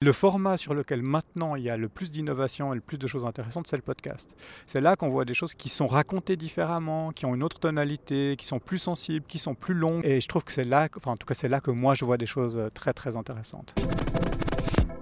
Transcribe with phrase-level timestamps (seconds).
[0.00, 3.08] Le format sur lequel maintenant il y a le plus d'innovation et le plus de
[3.08, 4.36] choses intéressantes, c'est le podcast.
[4.64, 8.36] C'est là qu'on voit des choses qui sont racontées différemment, qui ont une autre tonalité,
[8.38, 10.06] qui sont plus sensibles, qui sont plus longues.
[10.06, 12.04] Et je trouve que c'est là, enfin en tout cas c'est là que moi je
[12.04, 13.74] vois des choses euh, très très intéressantes.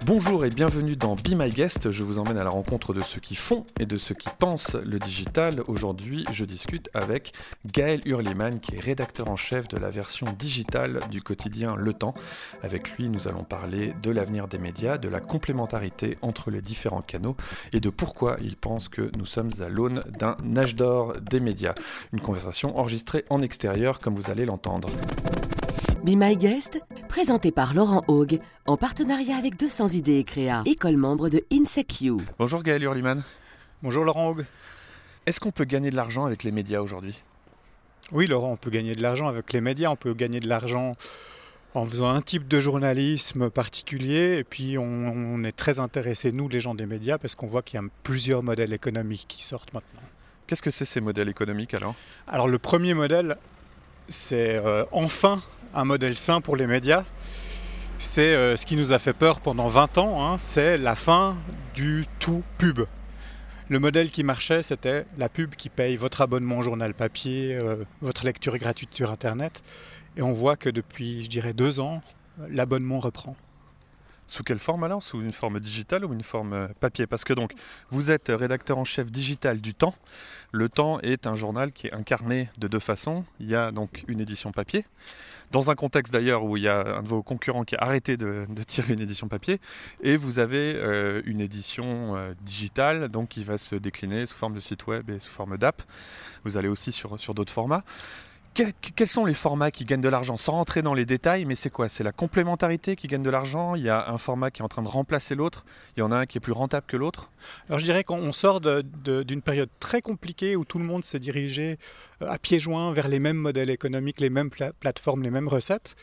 [0.07, 1.91] Bonjour et bienvenue dans Be My Guest.
[1.91, 4.77] Je vous emmène à la rencontre de ceux qui font et de ceux qui pensent
[4.77, 5.65] le digital.
[5.67, 7.33] Aujourd'hui, je discute avec
[7.73, 12.15] Gaël Hurliman, qui est rédacteur en chef de la version digitale du quotidien Le Temps.
[12.63, 17.03] Avec lui, nous allons parler de l'avenir des médias, de la complémentarité entre les différents
[17.03, 17.37] canaux
[17.73, 21.75] et de pourquoi il pense que nous sommes à l'aune d'un âge d'or des médias.
[22.13, 24.89] Une conversation enregistrée en extérieur, comme vous allez l'entendre.
[26.07, 30.97] Be My Guest, présenté par Laurent Haug, en partenariat avec 200 idées et créa, école
[30.97, 32.19] membre de InSecU.
[32.39, 33.25] Bonjour Gaël Hurliman.
[33.83, 34.47] Bonjour Laurent Haug.
[35.27, 37.21] Est-ce qu'on peut gagner de l'argent avec les médias aujourd'hui?
[38.13, 40.95] Oui Laurent, on peut gagner de l'argent avec les médias, on peut gagner de l'argent
[41.75, 44.39] en faisant un type de journalisme particulier.
[44.39, 47.63] Et puis on, on est très intéressés, nous les gens des médias, parce qu'on voit
[47.63, 50.03] qu'il y a plusieurs modèles économiques qui sortent maintenant.
[50.47, 51.97] Qu'est-ce que c'est ces modèles économiques alors?
[52.29, 53.39] Alors le premier modèle,
[54.07, 55.43] c'est euh, enfin
[55.77, 57.05] un modèle sain pour les médias.
[57.99, 61.37] C'est euh, ce qui nous a fait peur pendant 20 ans, hein, c'est la fin
[61.75, 62.81] du tout pub.
[63.69, 68.25] Le modèle qui marchait, c'était la pub qui paye votre abonnement journal papier, euh, votre
[68.25, 69.63] lecture gratuite sur Internet.
[70.17, 72.01] Et on voit que depuis, je dirais, deux ans,
[72.49, 73.37] l'abonnement reprend.
[74.27, 77.07] Sous quelle forme alors Sous une forme digitale ou une forme euh, papier?
[77.07, 77.53] Parce que donc,
[77.91, 79.95] vous êtes rédacteur en chef digital du Temps.
[80.53, 83.25] Le Temps est un journal qui est incarné de deux façons.
[83.41, 84.85] Il y a donc une édition papier,
[85.53, 88.17] dans un contexte d'ailleurs où il y a un de vos concurrents qui a arrêté
[88.17, 89.61] de, tirer une édition papier,
[90.03, 94.55] et vous avez euh, une édition euh, digitale, donc qui va se décliner sous forme
[94.55, 95.83] de site web et sous forme d'app.
[96.45, 97.85] Vous allez aussi sur, sur d'autres formats.
[98.57, 98.63] Que-
[98.95, 100.39] quels sont les formats qui gagnent de l'argent?
[100.39, 101.91] Sans rentrer dans les détails, mais c'est quoi?
[101.91, 103.75] C'est la complémentarité qui gagne de l'argent?
[103.75, 105.67] Il y a un format qui est en train de remplacer l'autre?
[105.95, 107.31] Il y en a un qui est plus rentable que l'autre?
[107.69, 111.79] Alors je dirais qu'on sort d'une période très compliquée où tout le monde s'est dirigé
[112.23, 115.49] euh, à pieds joints vers les mêmes modèles économiques, les mêmes pla- plateformes, les mêmes
[115.49, 115.95] recettes.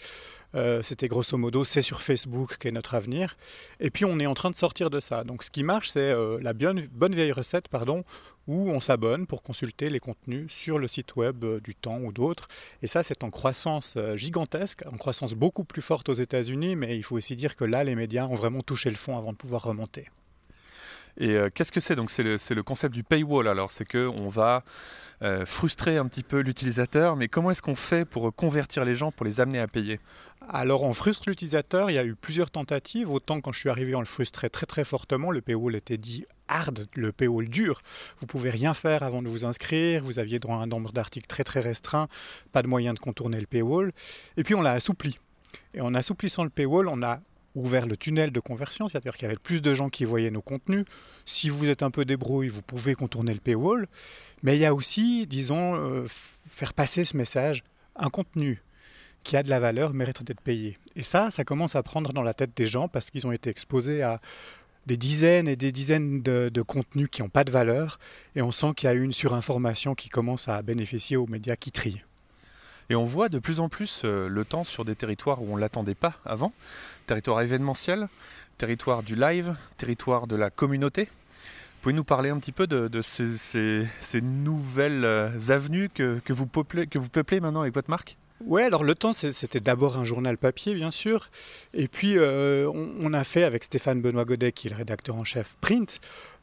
[0.55, 3.37] Euh, C'était grosso modo, c'est sur Facebook qu'est notre avenir.
[3.79, 5.23] Et puis on est en train de sortir de ça.
[5.23, 6.81] Donc ce qui marche, c'est euh, la bonne,
[7.13, 8.03] vieille recette, pardon,
[8.47, 12.11] où on s'abonne pour consulter les contenus sur le site web euh, du Temps ou
[12.11, 12.47] d'autres.
[12.81, 17.03] Et ça, c'est en croissance gigantesque, en croissance beaucoup plus forte aux États-Unis, mais il
[17.03, 19.63] faut aussi dire que là, les médias ont vraiment touché le fond avant de pouvoir
[19.63, 20.07] remonter.
[21.17, 21.95] Et euh, qu'est-ce que c'est?
[21.95, 23.47] Donc c'est le, le concept du paywall.
[23.47, 24.63] Alors c'est que on va
[25.21, 29.11] euh, frustrer un petit peu l'utilisateur, mais comment est-ce qu'on fait pour convertir les gens,
[29.11, 29.99] pour les amener à payer?
[30.49, 33.95] Alors on frustre l'utilisateur, il y a eu plusieurs tentatives, autant quand je suis arrivé
[33.95, 37.81] on le frustrait très très fortement, le paywall était dit hard, le paywall dur,
[38.19, 41.27] vous pouvez rien faire avant de vous inscrire, vous aviez droit à un nombre d'articles
[41.27, 42.09] très très restreint,
[42.51, 43.93] pas de moyen de contourner le paywall,
[44.35, 45.17] et puis on l'a assoupli.
[45.73, 47.21] Et en assouplissant le paywall, on a
[47.55, 50.41] ouvert le tunnel de conversion, c'est-à-dire qu'il y avait plus de gens qui voyaient nos
[50.41, 50.85] contenus.
[51.25, 53.87] Si vous êtes un peu débrouille, vous pouvez contourner le paywall.
[54.41, 57.63] Mais il y a aussi, disons, euh, faire passer ce message,
[57.95, 58.61] un contenu
[59.23, 60.77] qui a de la valeur mérite d'être payé.
[60.95, 63.49] Et ça, ça commence à prendre dans la tête des gens parce qu'ils ont été
[63.49, 64.19] exposés à
[64.85, 67.99] des dizaines et des dizaines de, contenus qui n'ont pas de valeur.
[68.35, 71.71] Et on sent qu'il y a une surinformation qui commence à bénéficier aux médias qui
[71.71, 72.01] trient.
[72.89, 75.55] Et on voit de plus en plus euh, le temps sur des territoires où on
[75.55, 76.53] ne l'attendait pas avant.
[77.07, 78.07] Territoire événementiel,
[78.57, 81.09] territoire du live, territoire de la communauté.
[81.81, 86.87] Pouvez nous parler un petit peu de, ces, nouvelles euh, avenues que, vous peuplez,
[87.41, 88.17] maintenant avec votre marque?
[88.45, 91.29] Ouais, alors le temps, c'était d'abord un journal papier, bien sûr.
[91.73, 95.23] Et puis, euh, on, a fait avec Stéphane Benoît Godet, qui est le rédacteur en
[95.23, 95.99] chef print,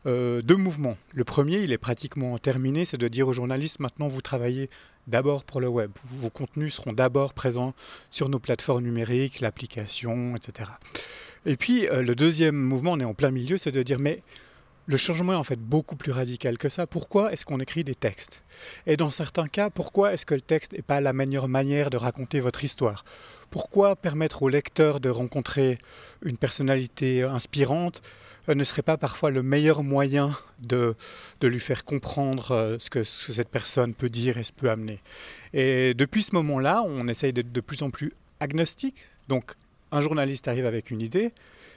[0.07, 0.97] deux mouvements.
[1.15, 4.71] Le premier, il est pratiquement terminé, c'est de dire aux journalistes, maintenant, vous travaillez
[5.07, 5.91] d'abord pour le web.
[6.05, 7.75] Vos contenus seront d'abord présents
[8.11, 10.71] sur nos plateformes numériques, l'application, etc.
[11.47, 14.23] Et puis, euh, le deuxième mouvement, on est en plein milieu, c'est de dire, mais
[14.87, 16.87] le changement est en fait beaucoup plus radical que ça.
[16.87, 18.43] Pourquoi est-ce qu'on écrit des textes?
[18.87, 21.97] Et dans certains cas, pourquoi est-ce que le texte n'est pas la meilleure manière de
[21.97, 23.05] raconter votre histoire?
[23.51, 25.79] Pourquoi permettre au lecteur de rencontrer
[26.23, 28.03] une personnalité inspirante
[28.49, 30.95] ne serait pas parfois le meilleur moyen de,
[31.41, 34.53] de lui faire comprendre euh, ce que, ce que cette personne peut dire et ce
[34.53, 35.01] peut amener
[35.53, 38.97] Et depuis ce moment-là, on essaye d'être de plus en plus agnostique.
[39.29, 39.53] Donc,
[39.93, 41.33] un journaliste arrive avec une idée,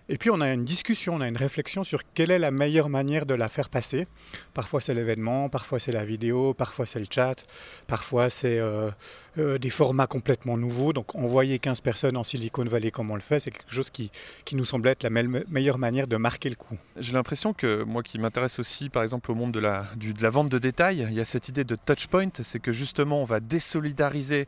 [0.10, 2.90] et puis on a une discussion, on a une réflexion sur quelle est la meilleure
[2.90, 4.08] manière de la faire passer.
[4.54, 7.46] Parfois c'est l'événement, parfois c'est la vidéo, parfois c'est le chat,
[7.88, 8.92] parfois c'est euh,
[9.38, 10.92] euh, des formats complètement nouveaux.
[10.94, 14.12] Donc envoyer 15 personnes en Silicon Valley comme on le fait, c'est quelque chose qui,
[14.46, 16.78] qui nous semble être la me- meilleure manière de marquer le coup.
[16.98, 20.22] J'ai l'impression que moi qui m'intéresse aussi par exemple au monde de la, du- de
[20.22, 23.26] la vente de détail, il y a cette idée de touchpoint, c'est que justement on
[23.26, 24.48] va désolidariser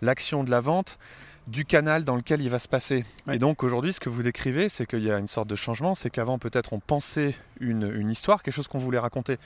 [0.00, 0.98] l'action de la vente
[1.46, 3.04] du canal dans lequel il va se passer.
[3.26, 3.36] Ouais.
[3.36, 5.94] Et donc aujourd'hui, ce que vous décrivez, c'est qu'il y a une sorte de changement,
[5.94, 9.38] c'est qu'avant peut-être on pensait une, une histoire, quelque chose qu'on voulait raconter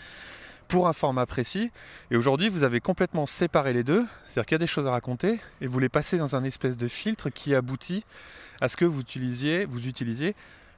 [0.69, 1.70] pour un format précis,
[2.10, 4.90] et aujourd'hui vous avez complètement séparé les deux, c'est-à-dire qu'il y a des choses à
[4.90, 8.04] raconter, et vous les passez dans un espèce de filtre qui aboutit
[8.60, 10.34] à ce que vous utilisiez, vous utilisiez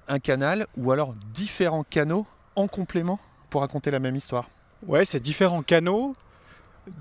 [0.08, 3.18] un canal ou alors différents canaux en complément
[3.50, 4.50] pour raconter la même histoire.
[4.86, 6.14] Ouais, c'est différents canaux,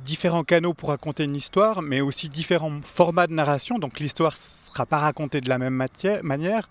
[0.06, 3.80] différents canaux pour raconter une histoire, mais aussi différents formats de narration.
[3.80, 5.84] Donc l'histoire ne sera pas racontée de la même
[6.24, 6.70] manière.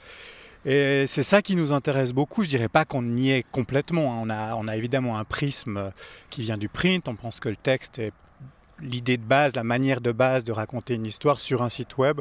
[0.64, 2.42] Et c'est ça qui nous intéresse beaucoup.
[2.42, 4.14] Je dirais pas qu'on y est complètement.
[4.14, 4.18] hein.
[4.22, 5.90] On a, on a évidemment un prisme euh,
[6.28, 7.06] qui vient du print.
[7.08, 8.12] On pense que le texte est
[8.80, 12.20] l'idée de base, la manière de base de raconter une histoire sur un site web.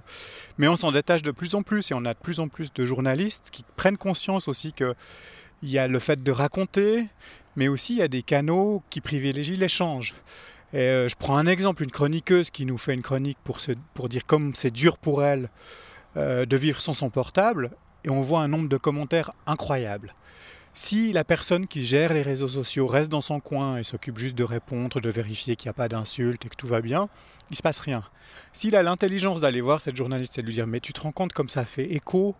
[0.60, 2.72] Mais on s'en détache de plus en plus et on a de plus en plus
[2.72, 4.94] de journalistes qui prennent conscience aussi que
[5.64, 7.08] il y a le fait de raconter,
[7.56, 10.14] mais aussi il y a des canaux qui privilégient l'échange.
[10.76, 13.60] Euh, je prends un exemple, une chroniqueuse qui nous fait une chronique pour,
[13.94, 15.50] pour dire comme c'est dur pour elle
[16.18, 17.72] euh, de vivre sans son portable,
[18.04, 20.14] et on voit un nombre de commentaires incroyables.
[20.74, 24.36] Si la personne qui gère les réseaux sociaux reste dans son coin et s'occupe juste
[24.36, 27.08] de répondre, de vérifier qu'il n'y a pas d'insultes et que tout va bien,
[27.50, 28.04] il ne se passe rien.
[28.52, 31.14] S'il a l'intelligence d'aller voir cette journaliste et de lui dire mais tu te rends
[31.14, 32.36] compte comme ça fait écho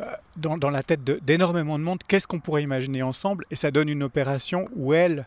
[0.00, 0.04] euh,
[0.36, 3.46] dans, la tête de- d'énormément de, monde, qu'est-ce qu'on pourrait imaginer ensemble?
[3.50, 5.26] Et ça donne une opération où elle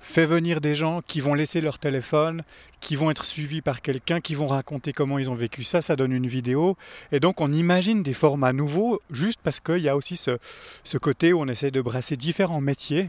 [0.00, 2.42] fait venir des gens qui vont laisser leur téléphone,
[2.80, 5.96] qui vont être suivis par quelqu'un, qui vont raconter comment ils ont vécu ça, ça
[5.96, 6.76] donne une vidéo.
[7.12, 10.38] Et donc on imagine des formats nouveaux juste parce qu'il y a aussi ce,
[10.84, 13.08] ce côté où on essaie de brasser différents métiers.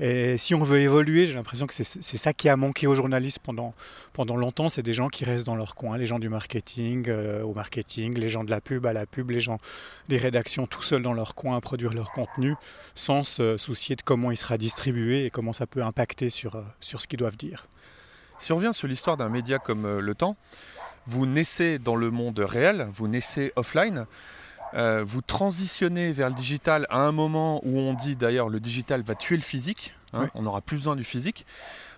[0.00, 3.38] Et si on veut évoluer, j'ai l'impression que c'est ça qui a manqué aux journalistes
[3.40, 3.74] pendant,
[4.12, 7.42] pendant longtemps, c'est des gens qui restent dans leur coin, les gens du marketing euh,
[7.42, 9.58] au marketing, les gens de la pub à la pub, les gens
[10.08, 12.54] des rédactions tout seuls dans leur coin à produire leur contenu
[12.94, 16.62] sans se soucier de comment il sera distribué et comment ça peut impacter sur, euh,
[16.80, 17.66] sur ce qu'ils doivent dire.
[18.38, 20.36] Si on revient sur l'histoire d'un média comme euh, Le Temps,
[21.06, 24.06] vous naissez dans le monde réel, vous naissez offline,
[24.74, 29.02] euh, vous transitionnez vers le digital à un moment où on dit d'ailleurs le digital
[29.02, 30.28] va tuer le physique, hein, Oui.
[30.34, 31.46] on n'aura plus besoin du physique.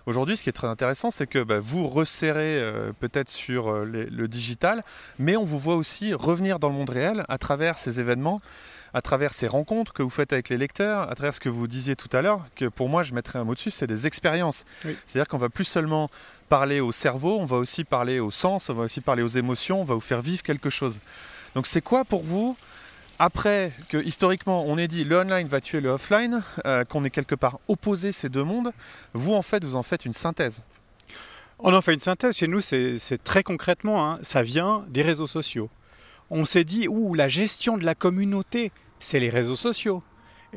[0.05, 3.85] Aujourd'hui, ce qui est très intéressant, c'est que bah, vous resserrez euh, peut-être sur euh,
[3.85, 4.83] les- le digital,
[5.17, 8.39] mais on vous voit aussi revenir dans le monde réel à travers ces événements,
[8.93, 11.65] à travers ces rencontres que vous faites avec les lecteurs, à travers ce que vous
[11.67, 14.63] disiez tout à l'heure, que pour moi, je mettrais un mot dessus, c'est des expériences.
[14.85, 14.95] Oui.
[15.07, 16.09] C'est-à-dire qu'on va plus seulement
[16.49, 19.81] parler au cerveau, on va aussi parler au sens, on va aussi parler aux émotions,
[19.81, 20.99] on va vous faire vivre quelque chose.
[21.55, 22.55] Donc c'est quoi pour vous
[23.17, 27.09] après que historiquement on ait dit le online va tuer le offline, euh, qu'on ait
[27.09, 28.71] quelque part opposé ces deux mondes,
[29.13, 30.61] vous en fait vous en faites une synthèse?
[31.59, 35.27] On en fait une synthèse chez nous, c'est très concrètement, hein, ça vient des réseaux
[35.27, 35.69] sociaux.
[36.29, 40.03] On s'est dit, ouh, la gestion de la communauté, c'est les réseaux sociaux.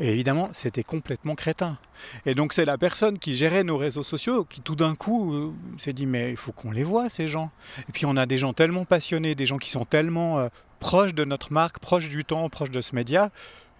[0.01, 1.77] Évidemment, c'était complètement crétin.
[2.25, 5.53] Et donc, c'est la personne qui gérait nos réseaux sociaux qui, tout d'un coup, euh,
[5.77, 7.51] s'est dit, mais il faut qu'on les voit, ces gens.
[7.89, 10.49] Et puis, on a des gens tellement passionnés, des gens qui sont tellement euh,
[10.79, 13.31] proches de notre marque, proches du temps, proches de ce média.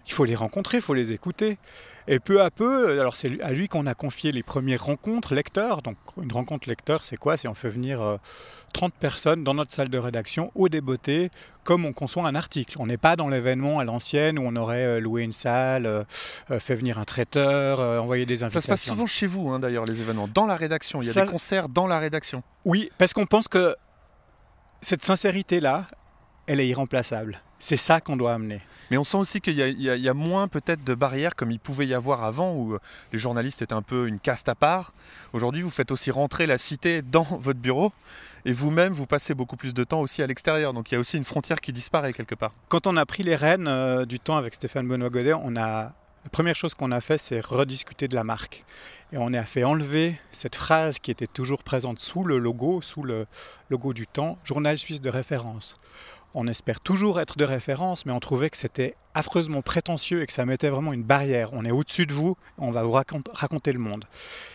[0.07, 1.57] Il faut les rencontrer, il faut les écouter.
[2.11, 5.83] Et peu à peu, alors c'est à lui qu'on a confié les premières rencontres lecteurs.
[5.83, 7.37] Donc une rencontre lecteur, c'est quoi?
[7.37, 8.17] C'est on fait venir euh,
[8.73, 11.29] 30 personnes dans notre salle de rédaction au débeauté,
[11.63, 12.77] comme on conçoit un article.
[12.79, 16.03] On n'est pas dans l'événement à l'ancienne où on aurait euh, loué une salle, euh,
[16.49, 18.61] euh, fait venir un traiteur, euh, envoyé des Ça invitations.
[18.65, 21.01] se passe souvent chez vous hein, d'ailleurs les événements, dans la rédaction.
[21.01, 22.41] Il y a Ça- des concerts dans la rédaction.
[22.65, 23.75] Oui, parce qu'on pense que
[24.81, 25.85] cette sincérité-là,
[26.47, 27.39] elle est irremplaçable.
[27.59, 28.61] C'est ça qu'on doit amener.
[28.89, 31.59] Mais on sent aussi qu'il y, a- y y moins peut-être de barrières comme il
[31.59, 32.79] pouvait y avoir avant où euh,
[33.13, 34.93] les journalistes étaient un peu une caste à part.
[35.33, 37.91] Aujourd'hui vous faites aussi rentrer la cité dans votre bureau
[38.45, 40.73] et vous-même vous passez beaucoup plus de temps aussi à l'extérieur.
[40.73, 42.53] Donc il y a aussi une frontière qui disparaît quelque part.
[42.69, 45.93] Quand on a pris les rênes euh, du temps avec Stéphane Benoît Godet, on a
[46.23, 48.63] la première chose qu'on a fait, c'est rediscuter de la marque.
[49.11, 53.03] Et on a fait enlever cette phrase qui était toujours présente sous le logo, sous
[53.03, 53.25] le
[53.69, 55.79] logo du temps, journal suisse de référence.
[56.35, 60.33] On espère toujours être de référence, mais on trouvait que c'était affreusement prétentieux et que
[60.33, 61.53] ça mettait vraiment une barrière.
[61.53, 64.05] On est au-dessus de vous, on va vous racont- raconter le monde.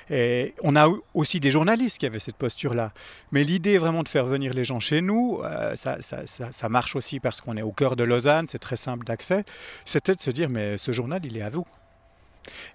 [0.08, 2.92] Et on a aussi des journalistes qui avaient cette posture-là.
[3.32, 7.40] Mais l'idée vraiment de faire venir les gens chez nous, euh, ça marche aussi parce
[7.40, 9.44] qu'on est au cœur de Lausanne, c'est très simple d'accès.
[9.84, 11.66] C'était de se dire, mais ce journal, il est à vous.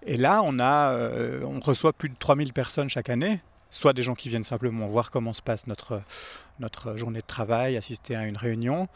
[0.06, 3.39] Et là, on, a, euh, on reçoit plus de 3000 personnes chaque année,
[3.70, 6.02] soit des gens qui viennent simplement voir comment se passe notre,
[6.60, 8.88] notre journée de travail, assister à une réunion,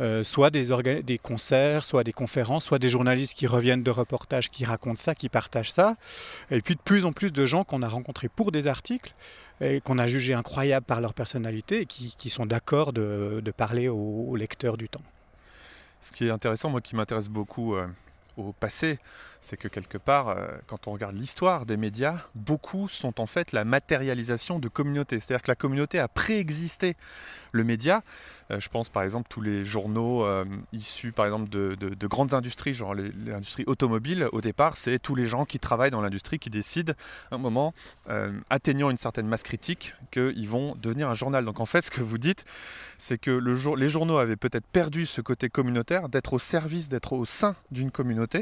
[0.00, 4.50] euh, soit des, des concerts, soit des conférences, soit des journalistes qui reviennent de reportages,
[4.50, 5.96] qui racontent ça, qui partagent ça.
[6.50, 9.14] Et puis de plus en plus de gens qu'on a rencontrés pour des articles
[9.60, 13.50] et qu'on a jugés incroyables par leur personnalité et qui, qui sont d'accord de, de
[13.50, 15.02] parler aux, aux lecteurs du temps.
[16.00, 17.86] Ce qui est intéressant, moi qui m'intéresse beaucoup euh,
[18.36, 18.98] au passé,
[19.42, 23.50] c'est que quelque part, euh, quand on regarde l'histoire des médias, beaucoup sont en fait
[23.50, 25.18] la matérialisation de communautés.
[25.18, 26.96] C'est-à-dire que la communauté a préexisté
[27.50, 28.04] le média.
[28.52, 32.72] Euh, je pense par exemple tous les journaux euh, issus par exemple de, grandes industries,
[32.72, 36.92] genre l'industrie automobile, au départ, c'est tous les gens qui travaillent dans l'industrie qui décident,
[37.32, 37.74] à un moment,
[38.48, 41.44] atteignant une certaine masse critique, qu'ils vont devenir un journal.
[41.44, 42.44] Donc en fait, ce que vous dites,
[42.96, 47.24] c'est que les journaux avaient peut-être perdu ce côté communautaire, d'être au service, d'être au
[47.24, 48.40] sein d'une communauté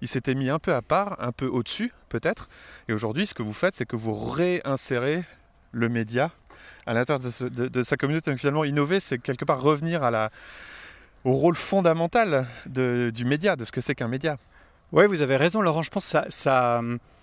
[0.00, 2.48] il s'était mis un peu à part, un peu au-dessus peut-être.
[2.88, 5.24] Et aujourd'hui, ce que vous faites, c'est que vous réinsérez
[5.72, 6.30] le média
[6.86, 8.30] à l'intérieur de, sa communauté.
[8.30, 10.02] Donc finalement, innover, c'est quelque part revenir
[11.24, 14.38] au rôle fondamental du média, de ce que c'est qu'un média.
[14.92, 15.82] Oui, vous avez raison, Laurent.
[15.82, 16.80] Je pense que ça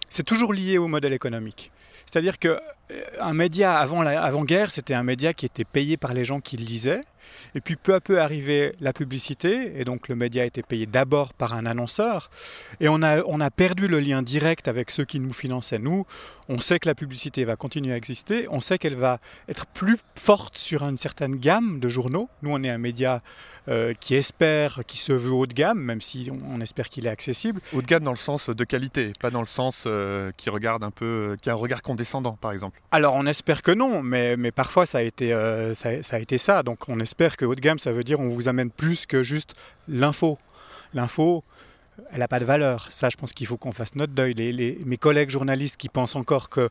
[0.09, 1.71] c'est toujours lié au modèle économique.
[2.15, 6.13] C'est-à-dire qu'un euh, média avant la avant guerre, c'était un média qui était payé par
[6.13, 7.03] les gens qui le lisaient.
[7.55, 11.33] Et puis peu à peu arrivait la publicité, et donc le média était payé d'abord
[11.33, 12.29] par un annonceur,
[12.79, 15.79] et on a, on a perdu le lien direct avec ceux qui nous finançaient.
[15.79, 16.05] Nous,
[16.47, 19.19] on sait que la publicité va continuer à exister, on sait qu'elle va
[19.49, 22.29] être plus forte sur une certaine gamme de journaux.
[22.43, 23.21] Nous, on est un média
[23.67, 27.09] euh, qui espère, qui se veut haut de gamme, même si on, espère qu'il est
[27.09, 27.61] accessible.
[27.73, 30.83] Haut de gamme dans le sens de qualité, pas dans le sens euh, qui regarde
[30.83, 32.79] un peu, qui a un regard condescendant, par exemple.
[32.91, 36.37] Alors, on espère que non, mais, mais parfois ça a, été, euh, ça, a été
[36.37, 36.61] ça.
[36.61, 39.23] Donc, on espère que haut de gamme, ça veut dire on vous amène plus que
[39.23, 39.55] juste
[39.87, 40.37] l'info.
[40.93, 41.43] L'info,
[42.11, 42.85] elle n'a pas de valeur.
[42.91, 44.35] Ça, je pense qu'il faut qu'on fasse notre deuil.
[44.35, 46.69] Les, mes collègues journalistes qui pensent encore que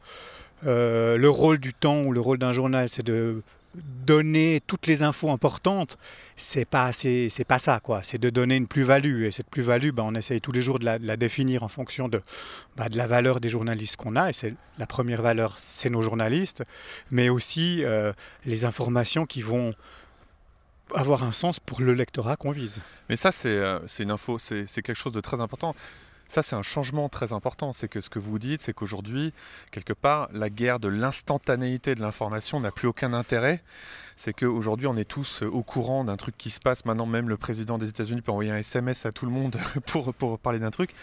[0.63, 3.43] le rôle du temps ou le rôle d'un journal, c'est de
[3.75, 5.99] donner toutes les infos importantes,
[6.37, 8.03] c'est pas c'est, pas ça quoi.
[8.03, 10.85] C'est de donner une plus-value et cette plus-value, ben, on essaye tous les jours de
[10.85, 12.21] la, définir en fonction de,
[12.77, 14.31] ben, de la valeur des journalistes qu'on a.
[14.31, 16.63] Et c'est la première valeur, c'est nos journalistes,
[17.11, 18.13] mais aussi euh,
[18.45, 19.73] les informations qui vont
[20.95, 22.81] avoir un sens pour le lectorat qu'on vise.
[23.09, 25.75] Mais ça, c'est, euh, une info, c'est quelque chose de très important.
[26.29, 27.73] Ça, c'est un changement très important.
[27.73, 29.33] C'est que ce que vous dites, c'est qu'aujourd'hui,
[29.71, 33.63] quelque part, la guerre de l'instantanéité de l'information n'a plus aucun intérêt.
[34.17, 36.85] C'est qu'aujourd'hui, on est tous au courant d'un truc qui se passe.
[36.85, 40.15] Maintenant, même le président des États-Unis peut envoyer un SMS à tout le monde pour,
[40.15, 40.95] pour parler d'un truc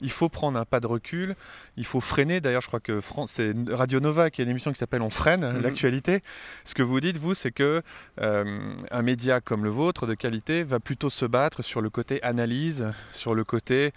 [0.00, 1.36] il faut prendre un pas de recul,
[1.76, 2.40] il faut freiner.
[2.40, 5.52] D'ailleurs, je crois que c'est Radio Nova qui a une émission qui s'appelle On freine
[5.52, 5.62] mhm.
[5.62, 6.22] l'actualité.
[6.64, 7.82] Ce que vous dites, vous, c'est que
[8.20, 12.22] euh, un média comme le vôtre de qualité va plutôt se battre sur le côté
[12.22, 13.92] analyse, sur le côté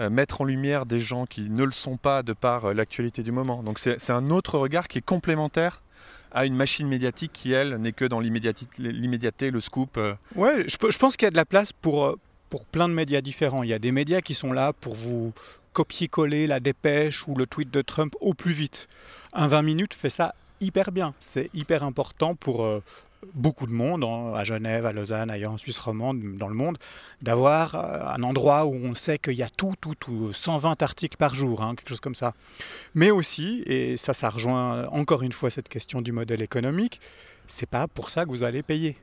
[0.00, 3.22] euh, mettre en lumière des gens qui ne le sont pas de par euh, l'actualité
[3.22, 3.62] du moment.
[3.62, 5.82] Donc c'est un autre regard qui est complémentaire
[6.32, 10.00] à une machine médiatique qui, elle, n'est que dans l'immédiateté, le scoop.
[10.34, 12.16] Ouais, je, je pense qu'il y a de la place pour,
[12.54, 13.64] pour plein de médias différents.
[13.64, 15.32] Il y a des médias qui sont là pour vous
[15.72, 18.86] copier-coller la dépêche ou le tweet de Trump au plus vite.
[19.32, 21.14] Un 20 minutes fait ça hyper bien.
[21.18, 22.80] C'est hyper important pour euh,
[23.34, 24.04] beaucoup de monde,
[24.36, 26.78] à Genève, à Lausanne, ailleurs en Suisse romande, dans le monde,
[27.22, 31.16] d'avoir euh, un endroit où on sait qu'il y a tout, tout, tout, 120 articles
[31.16, 32.34] par jour, hein, quelque chose comme ça.
[32.94, 37.00] Mais aussi, et ça, ça rejoint encore une fois cette question du modèle économique,
[37.48, 38.96] c'est pas pour ça que vous allez payer.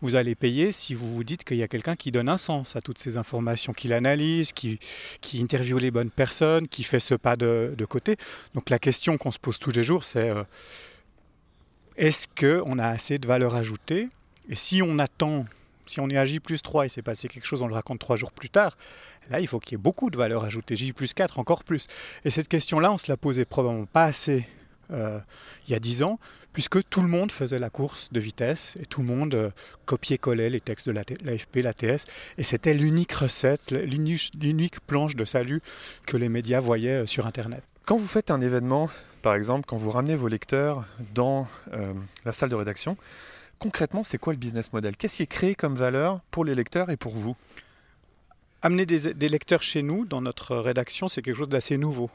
[0.00, 2.76] Vous allez payer si vous vous dites qu'il y a quelqu'un qui donne un sens
[2.76, 4.78] à toutes ces informations, qui l'analyse, qui,
[5.20, 8.16] qui interviewe les bonnes personnes, qui fait ce pas de, côté.
[8.54, 10.44] Donc la question qu'on se pose tous les jours, c'est euh,
[11.96, 14.08] est-ce qu'on a assez de valeur ajoutée?
[14.48, 15.46] Et si on attend,
[15.86, 17.98] si on est à J plus 3 et c'est passé quelque chose, on le raconte
[17.98, 18.76] trois jours plus tard,
[19.30, 21.86] là il faut qu'il y ait beaucoup de valeur ajoutée, J plus 4 encore plus.
[22.24, 24.46] Et cette question-là, on se la posait probablement pas assez
[24.90, 25.18] euh,
[25.66, 26.18] il y a 10 ans,
[26.52, 29.50] puisque tout le monde faisait la course de vitesse et tout le monde euh,
[29.86, 32.04] copiait-collait les textes de l'AFP, l'ATS,
[32.36, 35.60] et c'était l'unique recette, l'unique planche de salut
[36.06, 37.62] que les médias voyaient euh, sur Internet.
[37.86, 38.90] Quand vous faites un événement,
[39.22, 41.48] par exemple, quand vous ramenez vos lecteurs dans
[42.24, 42.98] la salle de rédaction,
[43.58, 44.96] concrètement, c'est quoi le business model?
[44.96, 47.34] Qu'est-ce qui est créé comme valeur pour les lecteurs et pour vous?
[48.60, 52.10] Amener des lecteurs chez nous, dans notre rédaction, c'est quelque chose d'assez nouveau.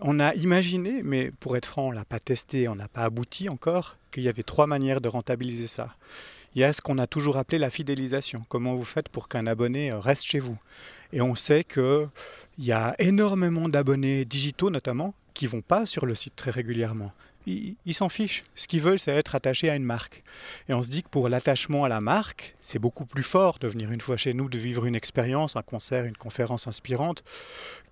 [0.00, 3.48] On a imaginé, mais pour être franc, on l'a pas testé, on n'a pas abouti
[3.48, 5.94] encore, qu'il y avait trois manières de rentabiliser ça.
[6.54, 8.44] Il y a ce qu'on a toujours appelé la fidélisation.
[8.48, 10.58] Comment vous faites pour qu'un abonné euh, reste chez vous?
[11.12, 12.08] Et on sait qu'il
[12.58, 17.12] y a énormément d'abonnés digitaux notamment qui vont pas sur le site très régulièrement
[17.86, 18.44] ils s'en fichent.
[18.54, 20.22] Ce qu'ils veulent, c'est être attachés à une marque.
[20.68, 23.68] Et on se dit que pour l'attachement à la marque, c'est beaucoup plus fort de
[23.68, 27.22] venir une fois chez nous, de vivre une expérience, un concert, une conférence inspirante,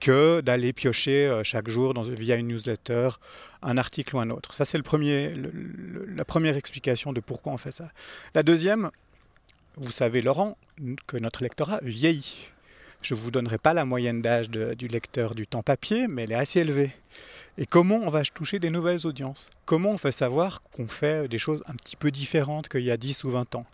[0.00, 3.10] que d'aller piocher euh, chaque jour dans, via une newsletter
[3.62, 4.54] un article ou un autre.
[4.54, 5.34] Ça, c'est le premier,
[6.14, 7.90] la première explication de pourquoi on fait ça.
[8.34, 8.90] La deuxième,
[9.76, 10.56] vous savez, Laurent,
[11.06, 12.48] que notre lectorat vieillit.
[13.00, 16.32] Je ne vous donnerai pas la moyenne d'âge du lecteur du temps papier, mais elle
[16.32, 16.90] est assez élevée.
[17.60, 19.50] Et comment on va toucher des nouvelles audiences?
[19.64, 22.96] Comment on fait savoir qu'on fait des choses un petit peu différentes qu'il y a
[22.96, 23.66] 10 ou 20 ans?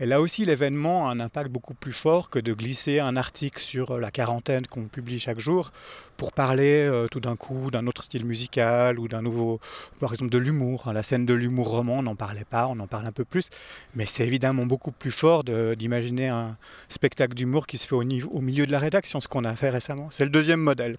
[0.00, 3.60] Et là aussi, l'événement a un impact beaucoup plus fort que de glisser un article
[3.60, 5.70] sur la quarantaine qu'on publie chaque jour
[6.16, 9.60] pour parler euh, tout d'un coup d'un autre style musical ou d'un nouveau,
[10.00, 10.92] par exemple de l'humour.
[10.92, 13.50] La scène de l'humour roman, on n'en parlait pas, on en parle un peu plus,
[13.94, 16.56] mais c'est évidemment beaucoup plus fort d'imaginer un
[16.88, 20.08] spectacle d'humour qui se fait au milieu de la rédaction, ce qu'on a fait récemment.
[20.10, 20.98] C'est le deuxième modèle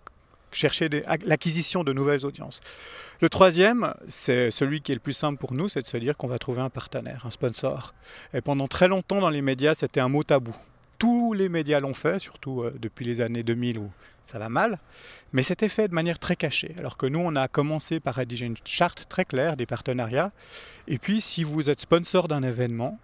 [0.52, 0.90] chercher
[1.26, 2.62] l'acquisition de nouvelles audiences.
[3.22, 6.16] Le troisième, c'est celui qui est le plus simple pour nous, c'est de se dire
[6.16, 7.94] qu'on va trouver un partenaire, un sponsor.
[8.34, 10.56] Et pendant très longtemps dans les médias, c'était un mot tabou.
[10.98, 13.90] Tous les médias l'ont fait, surtout euh, depuis les années 2000 où
[14.26, 14.80] ça va mal,
[15.34, 16.76] mais c'était fait de manière très cachée.
[16.78, 20.32] Alors que nous, on a commencé par rédiger une charte très claire des partenariats.
[20.88, 23.00] Et puis, si vous êtes sponsor d'un événement,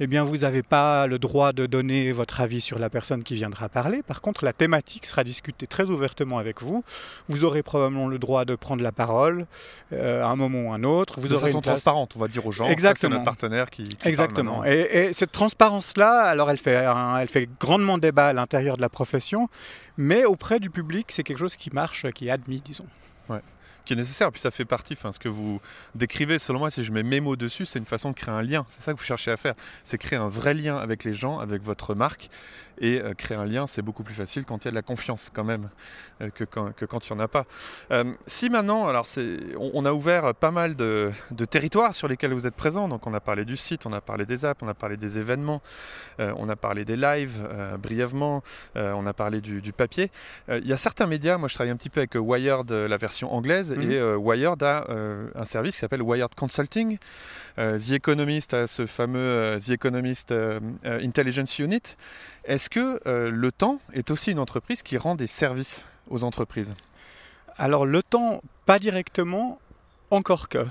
[0.00, 3.34] eh bien vous n'avez pas le droit de donner votre avis sur la personne qui
[3.34, 4.02] viendra parler.
[4.02, 6.84] Par contre, la thématique sera discutée très ouvertement avec vous.
[7.28, 9.46] Vous aurez probablement le droit de prendre la parole
[9.92, 11.20] euh, à un moment ou à un autre.
[11.20, 12.66] Vous de aurez façon transparente, on va dire aux gens.
[12.66, 13.10] Exactement.
[13.10, 13.84] C'est notre partenaire qui.
[13.84, 14.64] qui Exactement.
[14.64, 16.84] et, et, cette transparence-là, alors elle fait,
[17.20, 19.48] elle fait grandement débat à l'intérieur de la profession,
[19.96, 22.86] mais auprès du public, c'est quelque chose qui marche, qui est admis, disons.
[23.86, 24.30] Qui est nécessaire.
[24.32, 25.60] Puis ça fait partie, ce que vous
[25.94, 28.42] décrivez, selon moi, si je mets mes mots dessus, c'est une façon de créer un
[28.42, 28.66] lien.
[28.68, 29.54] C'est ça que vous cherchez à faire.
[29.84, 32.28] C'est créer un vrai lien avec les gens, avec votre marque.
[32.78, 34.82] Et euh, créer un lien, c'est beaucoup plus facile quand il y a de la
[34.82, 35.70] confiance, quand même,
[36.20, 37.46] euh, que, quand, que, quand, il n'y en a pas.
[37.90, 41.12] Euh, si maintenant, alors c'est, on, a ouvert pas mal de,
[41.48, 42.88] territoires sur lesquels vous êtes présents.
[42.88, 45.18] Donc on a parlé du site, on a parlé des apps, on a parlé des
[45.18, 45.62] événements,
[46.18, 47.46] on a parlé des lives
[47.78, 48.42] brièvement,
[48.74, 50.10] on a parlé du, du papier.
[50.48, 53.32] Il y a certains médias, moi je travaille un petit peu avec Wired, la version
[53.32, 53.90] anglaise, Mhm.
[53.90, 56.98] Et euh, Wired a euh, un service qui s'appelle Wired Consulting.
[57.58, 60.34] Euh, The Economist a ce fameux The Economist
[60.84, 61.96] Intelligence Unit.
[62.44, 66.74] Est-ce que le temps est aussi une entreprise qui rend des services aux entreprises?
[67.56, 69.58] Alors le temps, pas directement,
[70.10, 70.66] encore que.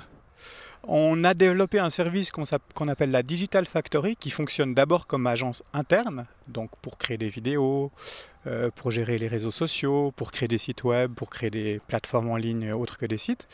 [0.88, 5.64] On a développé un service qu'on appelle la Digital Factory qui fonctionne d'abord comme agence
[5.74, 7.92] interne, donc pour créer des vidéos,
[8.46, 12.30] euh, pour gérer les réseaux sociaux, pour créer des sites web, pour créer des plateformes
[12.30, 13.48] en ligne autres que des sites.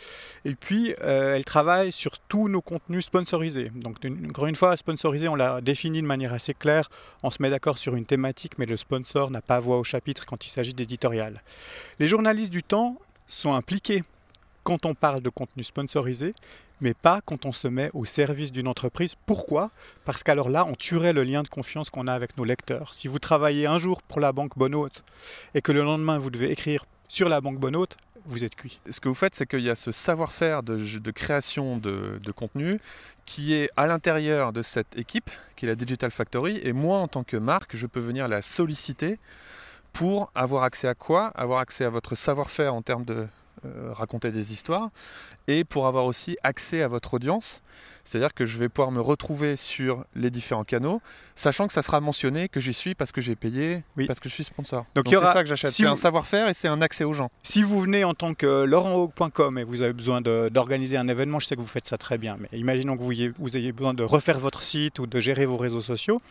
[0.43, 3.71] Et puis, euh, elle travaille sur tous nos contenus sponsorisés.
[3.75, 6.89] Donc, encore une fois, sponsorisé, on l'a défini de manière assez claire.
[7.23, 10.25] On se met d'accord sur une thématique, mais le sponsor n'a pas voix au chapitre
[10.25, 11.41] quand il s'agit d'éditorial.
[12.00, 12.97] Les journalistes du temps
[13.29, 14.03] sont impliqués
[14.63, 16.34] quand on parle de contenu sponsorisé,
[16.82, 19.15] mais pas quand on se met au service d'une entreprise.
[19.26, 19.72] Pourquoi?
[20.04, 22.94] Parce qu'alors là, on tuerait le lien de confiance qu'on a avec nos lecteurs.
[22.94, 25.04] Si vous travaillez un jour pour la banque Bonhôte
[25.56, 28.80] et que le lendemain vous devez écrire sur la banque Bonhôte, vous êtes cuit.
[28.89, 32.80] Ce que vous faites, c'est qu'il y a ce savoir-faire de, création de, de, contenu
[33.26, 37.08] qui est à l'intérieur de cette équipe, qui est la Digital Factory, et moi, en
[37.08, 39.20] tant que marque, je peux venir la solliciter
[39.94, 41.28] pour avoir accès à quoi?
[41.36, 43.28] Avoir accès à votre savoir-faire en termes de
[43.65, 44.89] euh, raconter des histoires
[45.47, 47.62] et pour avoir aussi accès à votre audience.
[48.04, 51.02] C'est-à-dire que je vais pouvoir me retrouver sur les différents canaux,
[51.36, 54.08] sachant que ça sera mentionné que j'y suis parce que j'ai payé, oui.
[54.08, 54.86] parce que je suis sponsor.
[54.95, 55.71] Donc, c'est ça que j'achète.
[55.71, 57.30] c'est un savoir-faire et c'est un accès aux gens.
[57.43, 61.47] Si vous venez en tant que laurenthaug.com et vous avez besoin d'organiser un événement, je
[61.47, 63.93] sais que vous faites ça très bien, mais imaginons que vous ayez, vous ayez besoin
[63.93, 66.21] de refaire votre site ou de gérer vos réseaux sociaux,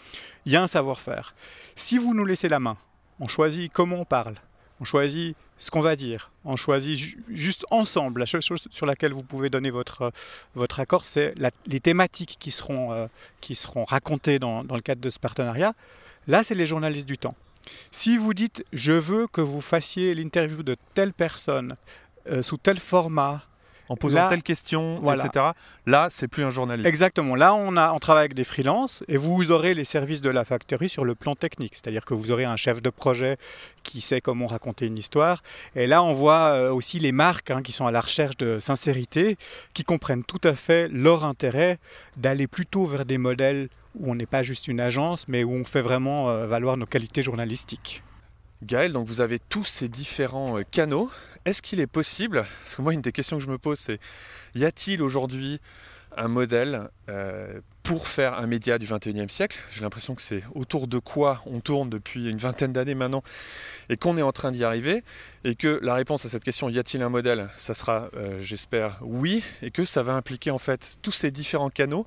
[0.47, 1.35] il y a un savoir-faire.
[1.77, 2.77] Si vous nous laissez la main,
[3.21, 4.35] on choisit comment on parle,
[4.81, 6.31] on choisit ce qu'on va dire.
[6.45, 8.21] On choisit juste ensemble.
[8.21, 10.13] La seule chose sur laquelle vous pouvez donner votre,
[10.55, 11.35] votre accord, c'est
[11.67, 13.07] les thématiques qui seront, euh,
[13.41, 15.75] qui seront racontées dans, dans, le cadre de ce partenariat.
[16.27, 17.35] Là, c'est les journalistes du temps.
[17.91, 21.77] Si vous dites je veux que vous fassiez l'interview de telle personne
[22.29, 23.43] euh, sous tel format,
[23.91, 25.47] en posant telle question, etc.
[25.85, 26.89] Là, c'est plus un journaliste.
[26.89, 27.35] Exactement.
[27.35, 30.45] Là, on, a, on travaille avec des freelances et vous aurez les services de la
[30.45, 31.75] factory sur le plan technique.
[31.75, 33.37] C'est-à-dire que vous aurez un chef de projet
[33.83, 35.43] qui sait comment raconter une histoire.
[35.75, 38.61] Et là, on voit euh, aussi les marques hein, qui sont à la recherche de
[38.61, 39.37] sincérité,
[39.75, 41.81] qui comprennent tout à fait leur intérêt
[42.17, 45.65] d'aller plutôt vers des modèles où on n'est pas juste une agence, mais où on
[45.65, 48.05] fait vraiment euh, valoir nos qualités journalistiques.
[48.63, 51.11] Gaël, donc vous avez tous ces différents euh, canaux.
[51.45, 53.99] Est-ce qu'il est possible, parce que moi une des questions que je me pose c'est,
[54.55, 55.61] y a-t-il aujourd'hui
[56.17, 59.59] un modèle euh, pour faire un média du 21e siècle?
[59.71, 63.23] J'ai l'impression que c'est autour de quoi on tourne depuis une vingtaine d'années maintenant
[63.89, 65.03] et qu'on est en train d'y arriver.
[65.45, 67.49] Et que la réponse à cette question y a-t-il un modèle?
[67.57, 69.43] Ça sera, euh, j'espère, oui.
[69.63, 72.07] Et que ça va impliquer en fait tous ces différents canaux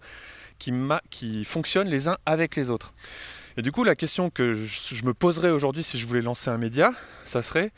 [0.60, 0.72] qui,
[1.10, 2.93] qui fonctionnent les uns avec les autres.
[3.58, 6.58] Et du coup, la question que je, me poserais aujourd'hui si je voulais lancer un
[6.58, 6.91] média,
[7.24, 7.72] ça serait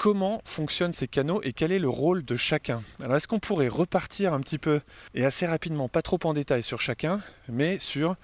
[0.00, 2.82] comment fonctionnent ces canaux et quel est le rôle de chacun.
[3.02, 4.80] Alors est-ce qu'on pourrait repartir un petit peu
[5.12, 8.16] et assez rapidement, pas trop en détail sur chacun, mais sur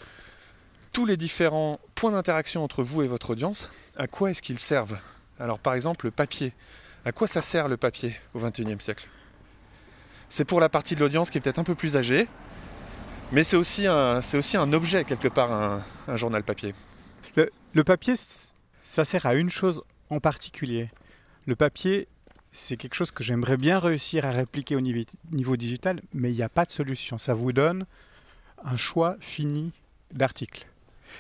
[0.93, 4.97] tous les différents points d'interaction entre vous et votre audience, à quoi est-ce qu'ils servent?
[5.39, 6.55] Alors par exemple le papier.
[7.05, 9.07] À quoi ça sert le papier au XXIe siècle?
[10.31, 12.27] C'est pour la partie de l'audience qui est peut-être un peu plus âgée,
[13.33, 16.75] mais c'est aussi, un, aussi un objet quelque part, un, journal papier.
[17.37, 18.15] Le, papier,
[18.81, 20.89] ça sert à une chose en particulier.
[21.47, 22.09] Le papier,
[22.53, 26.43] c'est quelque chose que j'aimerais bien réussir à répliquer au niveau, digital, mais il n'y
[26.43, 27.19] a pas de solution.
[27.19, 27.87] Ça vous donne
[28.65, 29.73] un choix fini
[30.13, 30.67] d'articles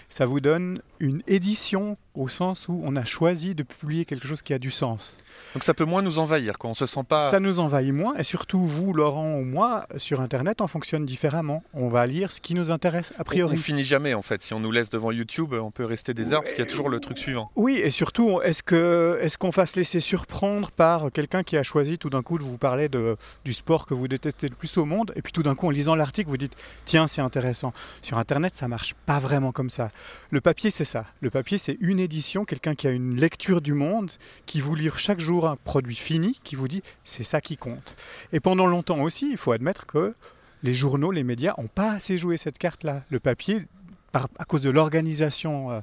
[0.08, 4.42] ça vous donne une édition au sens où on a choisi de publier quelque chose
[4.42, 5.16] qui a du sens.
[5.54, 7.30] Donc ça peut moins nous envahir, quand on se sent pas.
[7.30, 11.62] Ça nous envahit moins, et surtout vous, Laurent ou moi, sur Internet, on fonctionne différemment.
[11.72, 13.56] On va lire ce qui nous intéresse a priori.
[13.56, 14.42] On, finit jamais en fait.
[14.42, 16.70] Si on nous laisse devant YouTube, on peut rester des heures parce qu'il y a
[16.70, 17.50] toujours le truc suivant.
[17.56, 21.62] Oui, et surtout, est-ce que est-ce qu'on va se laisser surprendre par quelqu'un qui a
[21.62, 24.76] choisi tout d'un coup de vous parler de, du sport que vous détestez le plus
[24.78, 27.72] au monde, et puis tout d'un coup en lisant l'article, vous dites tiens c'est intéressant.
[28.02, 29.90] Sur Internet, ça marche pas vraiment comme ça.
[30.30, 31.06] Le papier, c'est ça.
[31.20, 32.00] Le papier, c'est une
[32.46, 34.10] quelqu'un qui a une lecture du monde,
[34.46, 37.96] qui vous lire chaque jour un produit fini, qui vous dit c'est ça qui compte.
[38.32, 40.14] Et pendant longtemps aussi, il faut admettre que
[40.62, 43.02] les journaux, les médias n'ont pas assez joué cette carte-là.
[43.10, 43.66] Le papier,
[44.12, 45.80] à cause de l'organisation euh,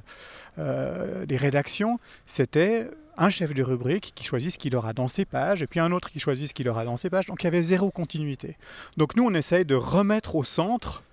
[0.58, 5.24] euh, des rédactions, c'était un chef de rubrique qui choisit ce qu'il aura dans ses
[5.24, 7.26] pages, et puis un autre qui choisit ce qu'il aura dans ses pages.
[7.26, 8.56] Donc il y avait zéro continuité.
[8.96, 11.04] Donc nous, on essaye de remettre au centre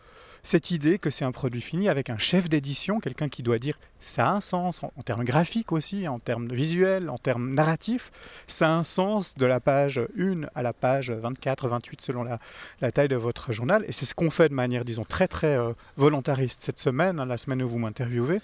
[0.43, 3.77] cette idée que c'est un produit fini avec un chef d'édition, quelqu'un qui doit dire
[3.99, 8.11] ça a un sens en, termes graphiques aussi, en termes visuels, en termes narratifs,
[8.47, 12.91] ça a un sens de la page 1 à la page 24, 28 selon la,
[12.91, 13.85] taille de votre journal.
[13.87, 17.25] Et c'est ce qu'on fait de manière, disons, très très euh, volontariste cette semaine, hein,
[17.25, 18.41] la semaine où vous m'interviewez,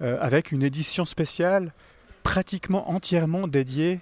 [0.00, 1.72] euh, avec une édition spéciale
[2.22, 4.00] pratiquement entièrement dédiée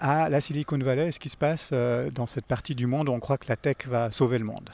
[0.00, 3.08] à la Silicon Valley et ce qui se passe euh, dans cette partie du monde
[3.08, 4.70] où on croit que la tech va sauver le monde.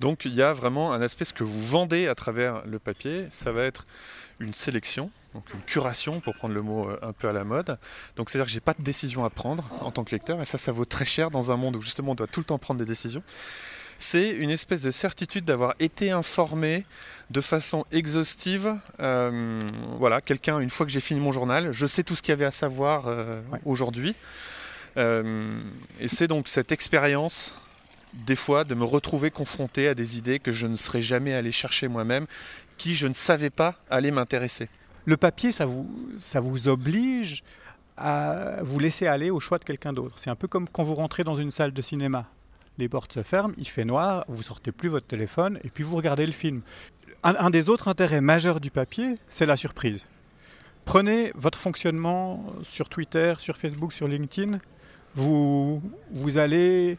[0.00, 3.26] Donc il y a vraiment un aspect, ce que vous vendez à travers le papier,
[3.30, 3.86] ça va être
[4.40, 7.78] une sélection, donc une curation pour prendre le mot euh, un peu à la mode.
[8.16, 10.58] Donc c'est-à-dire que j'ai pas de décision à prendre en tant que lecteur, et ça,
[10.58, 12.78] ça vaut très cher dans un monde où justement on doit tout le temps prendre
[12.78, 13.22] des décisions.
[13.96, 16.84] C'est une espèce de certitude d'avoir été informé
[17.30, 18.74] de façon exhaustive.
[18.98, 19.62] Euh,
[19.98, 22.32] voilà, quelqu'un, une fois que j'ai fini mon journal, je sais tout ce qu'il y
[22.32, 24.16] avait à savoir euh, aujourd'hui.
[24.96, 27.54] et c'est donc cette expérience
[28.26, 31.52] des fois de me retrouver confronté à des idées que je ne serais jamais allé
[31.52, 32.26] chercher moi-même,
[32.78, 34.68] qui je ne savais pas allaient m'intéresser.
[35.04, 37.42] Le papier, ça vous, ça vous oblige
[37.96, 40.18] à vous laisser aller au choix de quelqu'un d'autre.
[40.18, 42.26] C'est un peu comme quand vous rentrez dans une salle de cinéma.
[42.78, 45.96] Les portes se ferment, il fait noir, vous sortez plus votre téléphone et puis vous
[45.96, 46.62] regardez le film.
[47.22, 50.08] Un, des autres intérêts majeurs du papier, c'est la surprise.
[50.84, 54.58] Prenez votre fonctionnement sur Twitter, sur Facebook, sur LinkedIn.
[55.14, 56.98] Vous, vous allez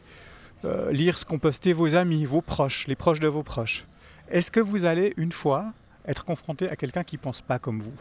[0.64, 3.86] euh, lire ce qu'ont posté vos amis, vos proches, les proches de vos proches.
[4.30, 5.74] Est-ce que vous allez une fois
[6.08, 7.94] être confronté à quelqu'un qui pense pas comme vous?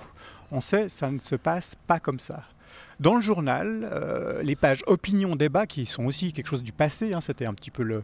[0.51, 2.45] On sait, ça ne se passe pas comme ça.
[3.01, 7.13] Dans le journal, euh, les pages opinion débat, qui sont aussi quelque chose du passé,
[7.13, 8.03] hein, c'était un petit peu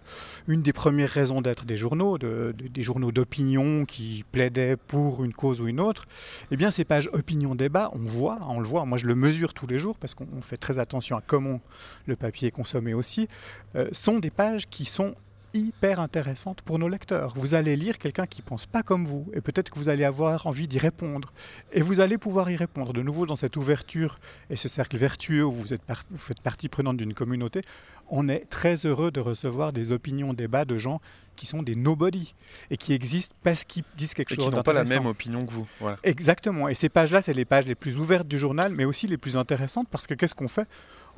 [0.48, 5.60] une des premières raisons d'être des journaux, des journaux d'opinion qui plaidaient pour une cause
[5.60, 6.06] ou une autre.
[6.50, 8.84] Eh bien, ces pages opinion débat, on voit, on le voit.
[8.84, 11.60] Moi, je le mesure tous les jours parce qu'on fait très attention à comment
[12.06, 13.28] le papier est consommé aussi.
[13.76, 15.14] Euh, sont des pages qui sont
[15.54, 17.32] hyper intéressante pour nos lecteurs.
[17.36, 20.04] Vous allez lire quelqu'un qui ne pense pas comme vous, et peut-être que vous allez
[20.04, 21.32] avoir envie d'y répondre.
[21.72, 22.92] Et vous allez pouvoir y répondre.
[22.92, 26.68] De nouveau, dans cette ouverture et ce cercle vertueux où vous, êtes vous faites partie
[26.68, 27.62] prenante d'une communauté,
[28.10, 31.00] on est très heureux de recevoir des opinions, débats de gens
[31.36, 32.34] qui sont des nobody
[32.70, 35.50] et qui existent parce qu'ils disent quelque chose Qui n'ont pas la même opinion que
[35.50, 35.66] vous.
[36.02, 36.68] Exactement.
[36.68, 39.36] Et ces pages-là, c'est les pages les plus ouvertes du journal, mais aussi les plus
[39.36, 40.68] intéressantes parce que qu'est-ce qu'on fait?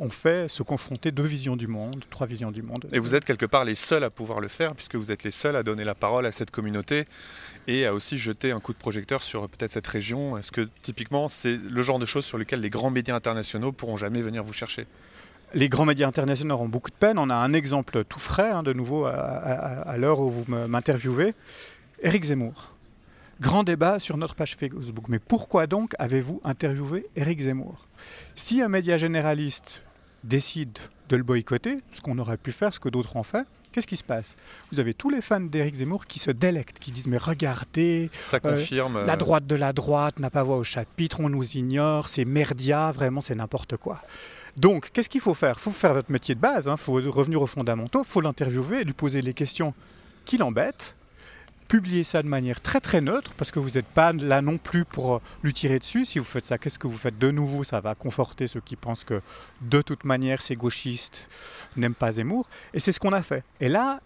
[0.03, 2.89] On fait se confronter deux visions du monde, trois visions du monde.
[2.93, 5.31] Et vous êtes quelque part les seuls à pouvoir le faire, puisque vous êtes les
[5.31, 7.05] seuls à donner la parole à cette communauté
[7.69, 10.37] et à aussi jeter un coup de projecteur sur peut-être cette région.
[10.37, 13.97] Est-ce que typiquement c'est le genre de choses sur lesquelles les grands médias internationaux pourront
[13.97, 14.87] jamais venir vous chercher?
[15.55, 17.17] Les grands médias internationaux auront beaucoup de peine.
[17.17, 21.35] On a un exemple tout frais, hein, de nouveau, à, l'heure où vous m'interviewez.
[22.03, 22.73] Éric Zemmour.
[23.41, 25.05] Grand débat sur notre page Facebook.
[25.09, 27.87] Mais pourquoi donc avez-vous interviewé Éric Zemmour?
[28.35, 29.83] Si un média généraliste
[30.25, 33.87] décide de le boycotter, ce qu'on aurait pu faire, ce que d'autres ont fait, qu'est-ce
[33.87, 34.37] qui se passe?
[34.71, 38.39] Vous avez tous les fans d'Éric Zemmour qui se délectent, qui disent mais regardez, ça
[38.45, 41.57] euh, confirme la euh, droite de la droite n'a pas voix au chapitre, on nous
[41.57, 44.01] ignore, c'est merdia, vraiment c'est n'importe quoi.
[44.57, 45.55] Donc, qu'est-ce qu'il faut faire?
[45.59, 48.21] Il faut faire votre métier de base, il hein, faut revenir aux fondamentaux, il faut
[48.21, 49.73] l'interviewer, lui poser les questions
[50.25, 50.95] qui l'embêtent,
[51.73, 54.85] publier ça de manière très très neutre, parce que vous n'êtes pas là non plus
[54.85, 56.05] pour euh, lui tirer dessus.
[56.05, 57.65] Si vous faites ça, qu'est-ce que vous faites de nouveau?
[57.65, 59.23] Ça va conforter ceux qui pensent que
[59.63, 61.27] de toute manière ces gauchistes
[61.79, 62.47] n'aiment pas Zemmour.
[62.75, 63.43] Et c'est ce qu'on a fait.
[63.59, 64.03] Et là,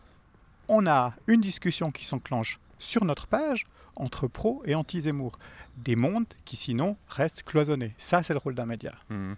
[0.69, 5.37] on a une discussion qui s'enclenche sur notre page, entre pro et anti-Zemmour
[5.77, 7.95] des mondes qui sinon restent cloisonnés.
[7.99, 8.95] Ça, c'est le rôle d'un média.
[9.11, 9.35] Hmm.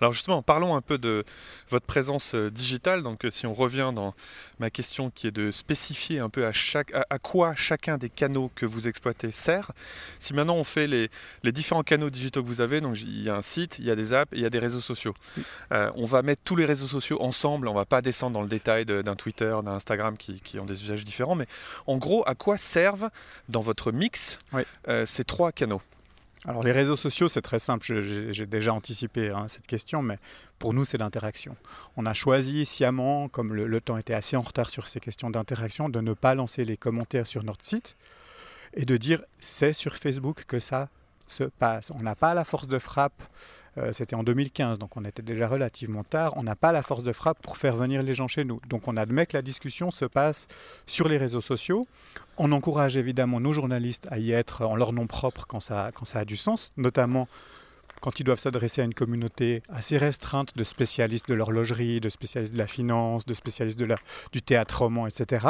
[0.00, 1.24] Alors justement, parlons un peu de
[1.68, 3.02] votre présence euh, digitale.
[3.02, 4.14] Donc euh, si on revient dans
[4.58, 8.50] ma question qui est de spécifier un peu à, chaque, à, quoi chacun des canaux
[8.54, 9.72] que vous exploitez sert.
[10.18, 11.10] Si maintenant on fait les,
[11.42, 13.90] les, différents canaux digitaux que vous avez, donc il y a un site, il y
[13.90, 15.14] a des apps, il y a des réseaux sociaux.
[15.72, 18.48] Euh, on va mettre tous les réseaux sociaux ensemble, on va pas descendre dans le
[18.48, 21.46] détail d'un Twitter, d'un Instagram qui, qui, ont des usages différents, mais
[21.86, 23.10] en gros, à quoi servent
[23.48, 24.38] dans votre mix
[25.04, 25.79] ces trois canaux?
[26.46, 30.18] Alors les réseaux sociaux, c'est très simple, j'ai déjà anticipé hein, cette question, mais
[30.58, 31.54] pour nous, c'est l'interaction.
[31.96, 35.90] On a choisi sciemment, comme le, temps était assez en retard sur ces questions d'interaction,
[35.90, 37.96] de ne pas lancer les commentaires sur notre site
[38.72, 40.88] et de dire c'est sur Facebook que ça
[41.26, 41.92] se passe.
[41.94, 43.22] On n'a pas la force de frappe
[43.78, 46.34] euh, c'était en 2015, donc on était déjà relativement tard.
[46.36, 48.60] On n'a pas la force de frappe pour faire venir les gens chez nous.
[48.68, 50.48] Donc on admet que la discussion se passe
[50.86, 51.86] sur les réseaux sociaux.
[52.36, 56.04] On encourage évidemment nos journalistes à y être en leur nom propre quand ça, quand
[56.04, 57.28] ça a du sens, notamment
[58.00, 62.54] quand ils doivent s'adresser à une communauté assez restreinte de spécialistes de l'horlogerie, de spécialistes
[62.54, 63.96] de la finance, de spécialistes de la,
[64.32, 65.46] du théâtre roman, etc.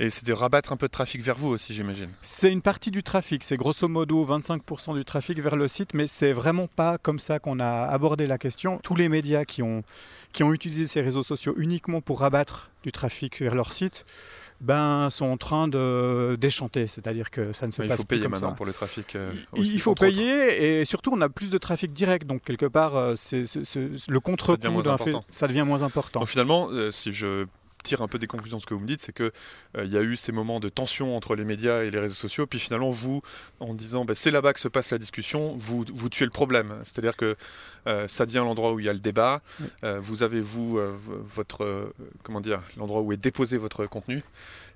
[0.00, 2.10] Et c'est de rabattre un peu de trafic vers vous aussi, j'imagine.
[2.22, 6.06] C'est une partie du trafic, c'est grosso modo 25% du trafic vers le site, mais
[6.06, 8.78] c'est vraiment pas comme ça qu'on a abordé la question.
[8.82, 9.82] Tous les médias qui ont,
[10.32, 14.06] qui ont utilisé ces réseaux sociaux uniquement pour rabattre du trafic vers leur site,
[14.60, 18.04] ben, sont en train de déchanter, c'est-à-dire que ça ne se passe pas Il faut
[18.04, 19.14] payer maintenant pour le trafic.
[19.14, 22.96] Euh, il faut payer et surtout on a plus de trafic direct, donc quelque part
[22.96, 23.44] euh, c'est,
[24.08, 26.20] le contre-coup d'un fait, ça devient moins important.
[26.20, 27.46] Donc finalement, euh, si je
[27.88, 29.32] tire un peu des conclusions de ce que vous me dites, c'est qu'il
[29.76, 32.14] euh, il y a eu ces moments de tension entre les médias et les réseaux
[32.14, 33.22] sociaux, puis finalement, vous,
[33.60, 36.76] en disant bah, c'est là-bas que se passe la discussion, vous, vous tuez le problème.
[36.84, 37.36] C'est-à-dire que
[37.86, 39.40] euh, ça devient l'endroit où il y a le débat,
[39.84, 44.18] euh, vous avez, vous, votre, comment dire, l'endroit où est déposé votre contenu,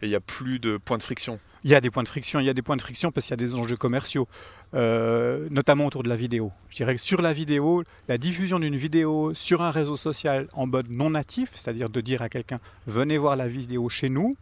[0.01, 1.38] et il n'y a plus de points de friction.
[1.64, 3.27] Il y a des points de friction, il y a des points de friction parce
[3.27, 4.27] qu'il y a des enjeux commerciaux,
[4.74, 6.50] euh, notamment autour de la vidéo.
[6.70, 10.66] Je dirais que sur la vidéo, la diffusion d'une vidéo sur un réseau social en
[10.66, 14.37] mode non natif, c'est-à-dire de dire à quelqu'un venez voir la vidéo chez nous,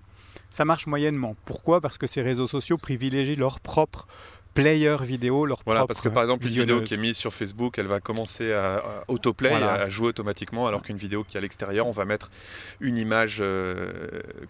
[0.50, 1.36] ça marche moyennement.
[1.44, 1.80] Pourquoi?
[1.80, 4.06] Parce que ces réseaux sociaux privilégient leur propre
[4.54, 7.78] player vidéo, leur Voilà, parce que par exemple, une vidéo qui est mise sur Facebook,
[7.78, 11.86] elle va commencer à, autoplay, à jouer automatiquement, alors qu'une vidéo qui est à l'extérieur,
[11.86, 12.30] on va mettre
[12.80, 13.92] une image, euh,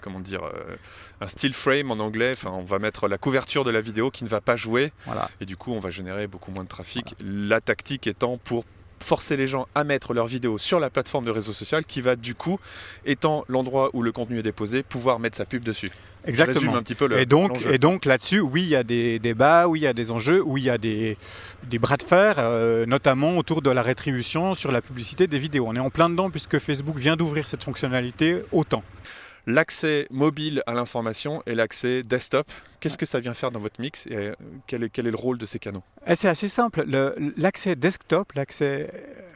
[0.01, 0.77] comment dire, euh,
[1.21, 4.25] un still frame en anglais, enfin, on va mettre la couverture de la vidéo qui
[4.25, 4.93] ne va pas jouer,
[5.41, 7.15] et du coup, on va générer beaucoup moins de trafic.
[7.21, 8.65] La tactique étant pour
[9.03, 12.17] forcer les gens à mettre leurs vidéos sur la plateforme de réseau social qui va
[12.17, 12.59] du coup,
[13.07, 15.91] étant l'endroit où le contenu est déposé, pouvoir mettre sa pub dessus.
[16.27, 16.77] Exactement.
[16.77, 19.69] Un petit peu le, et donc, et donc là-dessus, oui, il y a des débats,
[19.69, 21.17] oui, il y a des enjeux, oui, il y a des,
[21.65, 25.67] des bras de fer, euh, notamment autour de la rétribution sur la publicité des vidéos.
[25.67, 28.83] On est en plein dedans puisque Facebook vient d'ouvrir cette fonctionnalité autant
[29.47, 32.51] l'accès mobile à l'information et l'accès desktop.
[32.81, 34.35] Qu'est-ce que ça vient faire dans votre mix et euh,
[34.67, 35.83] quel est, quel est le rôle de ces canaux?
[36.07, 36.85] Eh, C'est assez simple.
[37.37, 38.91] L'accès desktop, l'accès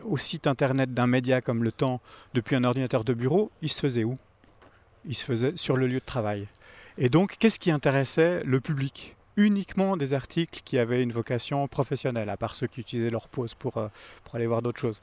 [0.04, 2.00] au site internet d'un média comme Le Temps
[2.34, 4.18] depuis un ordinateur de bureau, il se faisait où?
[5.06, 6.46] Il se faisait sur le lieu de travail.
[6.96, 9.16] Et donc, qu'est-ce qui intéressait le public?
[9.36, 13.54] Uniquement des articles qui avaient une vocation professionnelle, à part ceux qui utilisaient leur pause
[13.54, 13.88] pour, euh,
[14.32, 15.00] aller voir d'autres choses.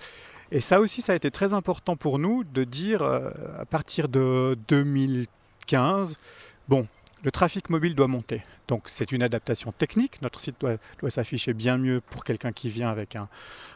[0.52, 4.08] Et ça aussi, ça a été très important pour nous de dire, euh, à partir
[4.08, 6.18] de 2015,
[6.70, 6.88] bon,
[7.24, 8.42] le trafic mobile doit monter.
[8.68, 10.22] Donc c'est une adaptation technique.
[10.22, 13.28] Notre site doit, doit s'afficher bien mieux pour quelqu'un qui vient avec un,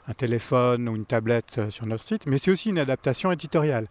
[0.08, 3.88] un, téléphone ou une tablette euh, sur notre site, mais c'est aussi une adaptation éditoriale.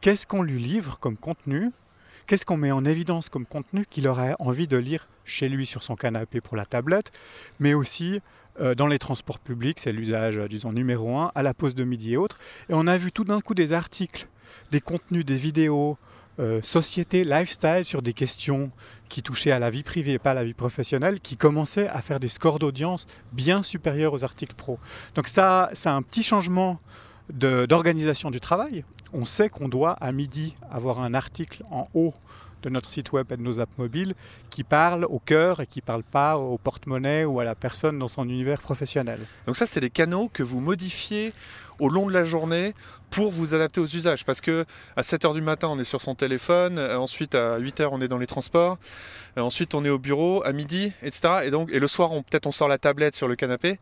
[0.00, 1.70] Qu'est-ce qu'on lui livre comme contenu?
[2.26, 5.82] Qu'est-ce qu'on met en évidence comme contenu qu'il aurait envie de lire chez lui sur
[5.82, 7.12] son canapé pour la tablette,
[7.60, 8.20] mais aussi
[8.60, 11.84] euh, dans les transports publics, c'est l'usage, euh, disons, numéro un, à la pause de
[11.84, 12.38] midi et autres.
[12.68, 14.28] Et on a vu tout d'un coup des articles,
[14.70, 15.98] des contenus, des vidéos,
[16.40, 18.70] euh, société, lifestyle sur des questions
[19.08, 22.00] qui touchaient à la vie privée et pas à la vie professionnelle, qui commençaient à
[22.00, 24.78] faire des scores d'audience bien supérieurs aux articles pro.
[25.14, 26.80] Donc ça, c'est un petit changement
[27.28, 28.84] d'organisation du travail.
[29.16, 32.14] On sait qu'on doit à midi avoir un article en haut
[32.64, 34.14] de notre site web et de nos apps mobiles
[34.50, 37.98] qui parle au cœur et qui ne parle pas au porte-monnaie ou à la personne
[37.98, 39.20] dans son univers professionnel.
[39.46, 41.32] Donc ça, c'est des canaux que vous modifiez
[41.78, 42.74] au long de la journée
[43.10, 44.24] pour vous adapter aux usages.
[44.24, 44.64] Parce que
[44.96, 48.08] à 7h du matin, on est sur son téléphone, euh, ensuite à 8h, on est
[48.08, 48.78] dans les transports,
[49.38, 51.40] euh, ensuite on est au bureau, à midi, etc.
[51.44, 53.78] Et, donc, et le soir, peut-être on sort la tablette sur le canapé.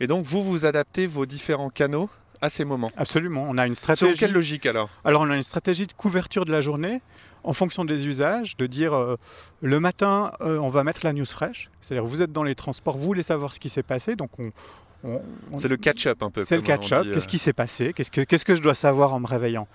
[0.00, 2.10] Et donc vous, vous adaptez vos différents canaux
[2.42, 2.90] à ces moments.
[2.96, 3.46] Absolument.
[3.48, 4.10] On a une stratégie.
[4.10, 7.00] Sur quelle logique alors Alors on a une stratégie de couverture de la journée
[7.44, 9.16] en fonction des usages, de dire euh,
[9.62, 11.70] le matin, euh, on va mettre la news fraîche.
[11.80, 14.52] C'est-à-dire, vous êtes dans les transports, vous voulez savoir ce qui s'est passé, donc on.
[15.56, 16.44] c'est le catch-up un peu.
[16.44, 17.06] C'est le catch-up.
[17.12, 17.30] Qu'est-ce euh.
[17.30, 17.92] qui s'est passé?
[17.92, 19.66] Qu'est-ce que, qu'est-ce que je dois savoir en me réveillant?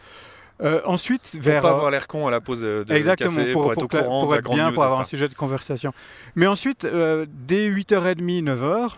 [0.62, 3.62] Euh, ensuite, Pour vers pas avoir l'air con à la pause de Exactement, café, pour,
[3.64, 5.94] pour, être pour au courant pour être bien, pour avoir un sujet de conversation.
[6.36, 8.98] Mais ensuite, dès 8h30, 9h,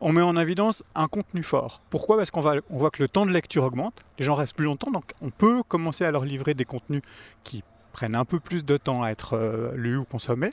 [0.00, 1.82] on met en évidence un contenu fort.
[1.90, 2.16] Pourquoi?
[2.16, 5.12] Parce qu'on voit que le temps de lecture augmente, les gens restent plus longtemps, donc
[5.20, 7.02] on peut commencer à leur livrer des contenus
[7.42, 10.52] qui prennent un peu plus de temps à être euh, lus ou consommés.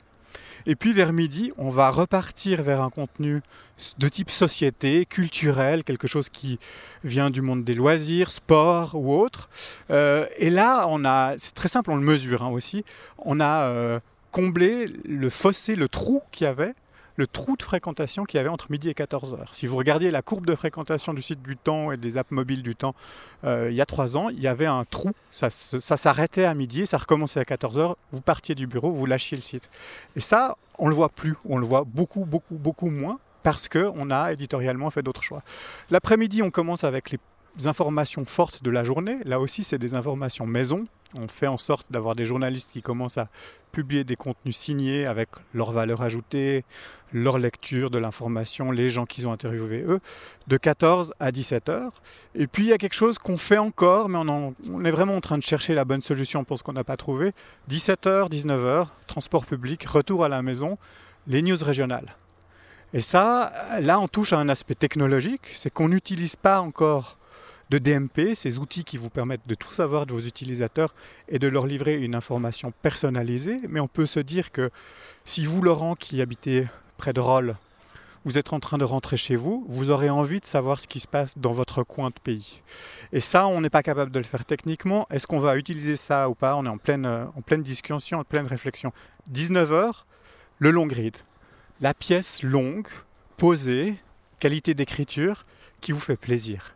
[0.66, 3.40] Et puis vers midi, on va repartir vers un contenu
[3.98, 6.58] de type société, culturel, quelque chose qui
[7.04, 9.50] vient du monde des loisirs, sport ou autre.
[9.90, 12.84] Euh, et là, on a, c'est très simple, on le mesure hein, aussi,
[13.18, 14.00] on a euh,
[14.30, 16.74] comblé le fossé, le trou qu'il y avait,
[17.16, 19.48] le trou de fréquentation qu'il y avait entre midi et 14 heures.
[19.52, 22.62] Si vous regardiez la courbe de fréquentation du site du temps et des apps mobiles
[22.62, 22.94] du temps
[23.44, 26.86] euh, il y a trois ans, il y avait un trou, ça, s'arrêtait à midi,
[26.86, 29.68] ça recommençait à 14 heures, vous partiez du bureau, vous lâchiez le site.
[30.16, 34.10] Et ça, on le voit plus, on le voit beaucoup, beaucoup, beaucoup moins parce qu'on
[34.10, 35.42] a éditorialement fait d'autres choix.
[35.90, 37.18] L'après-midi, on commence avec les
[37.66, 39.18] informations fortes de la journée.
[39.24, 40.86] Là aussi, c'est des informations maison.
[41.14, 43.28] On fait en sorte d'avoir des journalistes qui commencent à
[43.72, 46.64] publier des contenus signés avec leur valeur ajoutée,
[47.12, 50.00] leur lecture de l'information, les gens qu'ils ont interviewés eux,
[50.46, 51.92] de 14 à 17 heures.
[52.34, 55.20] Et puis il y a quelque chose qu'on fait encore, mais on, est vraiment en
[55.20, 57.32] train de chercher la bonne solution pour ce qu'on n'a pas trouvé.
[57.68, 60.78] 17 heures, 19 heures, transport public, retour à la maison,
[61.26, 62.16] les news régionales.
[62.94, 67.16] Et ça, là, on touche à un aspect technologique, c'est qu'on n'utilise pas encore
[67.72, 70.94] de DMP, ces outils qui vous permettent de tout savoir de vos utilisateurs
[71.28, 73.60] et de leur livrer une information personnalisée.
[73.66, 74.70] Mais on peut se dire que
[75.24, 76.66] si vous, Laurent, qui habitez
[76.98, 77.56] près de Rolles,
[78.26, 81.00] vous êtes en train de rentrer chez vous, vous aurez envie de savoir ce qui
[81.00, 82.60] se passe dans votre coin de pays.
[83.10, 85.06] Et ça, on n'est pas capable de le faire techniquement.
[85.10, 86.54] Est-ce qu'on va utiliser ça ou pas?
[86.56, 88.92] On est en pleine, euh, en pleine discussion, en pleine réflexion.
[89.32, 90.04] 19h,
[90.58, 91.16] le long grid.
[91.80, 92.88] La pièce longue,
[93.38, 93.96] posée,
[94.40, 95.46] qualité d'écriture,
[95.80, 96.74] qui vous fait plaisir.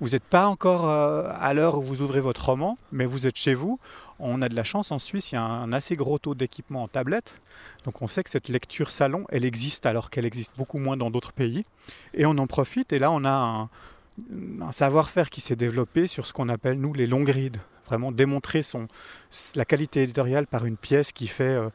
[0.00, 3.36] Vous n'êtes pas encore euh, à l'heure où vous ouvrez votre roman, mais vous êtes
[3.36, 3.78] chez vous.
[4.18, 6.82] On a de la chance en Suisse, il y a un assez gros taux d'équipement
[6.82, 7.40] en tablette.
[7.84, 11.10] Donc on sait que cette lecture salon, elle existe alors qu'elle existe beaucoup moins dans
[11.10, 11.64] d'autres pays.
[12.12, 12.92] Et on en profite.
[12.92, 13.30] Et là, on a
[14.60, 17.52] un, savoir-faire qui s'est développé sur ce qu'on appelle, nous, les long grids.
[17.86, 18.62] Vraiment démontrer
[19.54, 21.70] la qualité éditoriale par une pièce qui fait euh,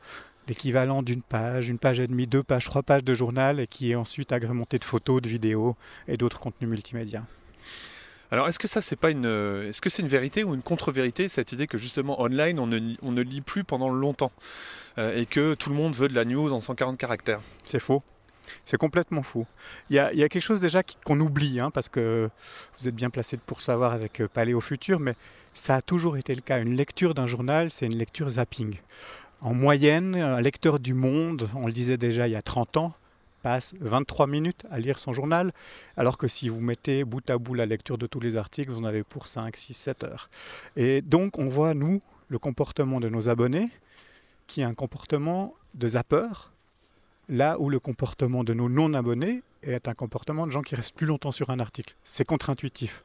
[0.47, 3.91] l'équivalent d'une page, une page et demie, deux pages, trois pages de journal et qui
[3.91, 5.75] est ensuite agrémentée de photos, de vidéos
[6.07, 7.23] et d'autres contenus multimédia.
[8.31, 10.61] Alors, est-ce que ça, c'est pas une, euh, est-ce que c'est une vérité ou une
[10.61, 14.31] contre-vérité cette idée que justement online, on ne, on ne lit plus pendant longtemps
[14.97, 17.41] euh, et que tout le monde veut de la news en 140 caractères?
[17.63, 18.01] C'est faux.
[18.63, 19.45] C'est complètement faux.
[19.89, 22.29] Il y a, il y a quelque chose déjà qu'on oublie, hein, parce que
[22.79, 25.15] vous êtes bien placé pour savoir avec euh, au futur, mais
[25.53, 26.61] ça a toujours été le cas.
[26.61, 28.77] Une lecture d'un journal, c'est une lecture zapping.
[29.41, 32.93] En moyenne, un lecteur du Monde, on le disait déjà il y a 30 ans,
[33.41, 35.51] passe 23 minutes à lire son journal,
[35.97, 38.79] alors que si vous mettez bout à bout la lecture de tous les articles, vous
[38.79, 40.29] en avez pour 5, 6, 7 heures.
[40.75, 43.69] Et donc on voit, nous, le comportement de nos abonnés,
[44.47, 46.51] qui est un comportement de zappeur,
[47.29, 51.07] là où le comportement de nos non-abonnés est un comportement de gens qui restent plus
[51.07, 51.95] longtemps sur un article.
[52.03, 53.03] C'est contre-intuitif.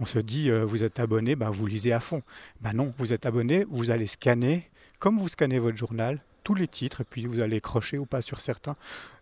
[0.00, 2.22] On se dit, euh, vous êtes abonné, ben, vous lisez à fond.
[2.60, 6.68] Ben non, vous êtes abonné, vous allez scanner, comme vous scannez votre journal, tous les
[6.68, 8.76] titres, et puis vous allez crocher ou pas sur certains.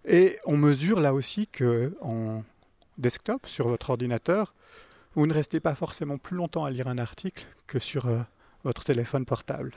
[0.06, 2.42] Et on mesure là aussi que en
[2.98, 4.54] desktop, sur votre ordinateur,
[5.14, 8.20] vous ne restez pas forcément plus longtemps à lire un article que sur euh,
[8.64, 9.72] votre téléphone portable.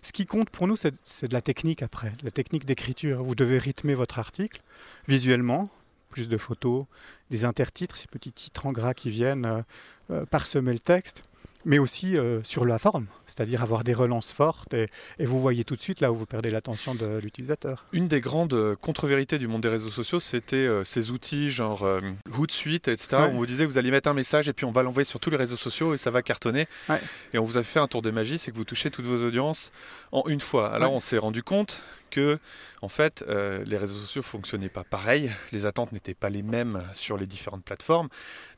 [0.00, 3.22] Ce qui compte pour nous, c'est de la technique après, la technique d'écriture.
[3.22, 4.62] Vous devez rythmer votre article
[5.06, 5.68] visuellement,
[6.08, 6.86] plus de photos,
[7.30, 9.62] des intertitres, ces petits titres en gras qui viennent euh,
[10.10, 11.24] euh, parsemer le texte,
[11.66, 15.64] mais aussi euh, sur la forme, c'est-à-dire avoir des relances fortes et, et vous voyez
[15.64, 17.84] tout de suite là où vous perdez l'attention de l'utilisateur.
[17.92, 21.82] Une des grandes euh, contre-vérités du monde des réseaux sociaux, c'était euh, ces outils genre
[21.82, 22.00] euh,
[22.38, 23.08] Hootsuite, etc.
[23.16, 23.22] Ouais.
[23.24, 25.04] où On vous disait que vous allez mettre un message et puis on va l'envoyer
[25.04, 26.68] sur tous les réseaux sociaux et ça va cartonner.
[26.88, 27.00] Ouais.
[27.34, 29.26] Et on vous a fait un tour de magie, c'est que vous touchez toutes vos
[29.26, 29.72] audiences
[30.12, 30.72] en une fois.
[30.72, 30.96] Alors Ouais.
[30.96, 32.38] on s'est rendu compte que,
[32.82, 35.30] en fait, euh, les réseaux sociaux fonctionnaient pas pareil.
[35.52, 38.08] Les attentes n'étaient pas les mêmes sur les différentes plateformes.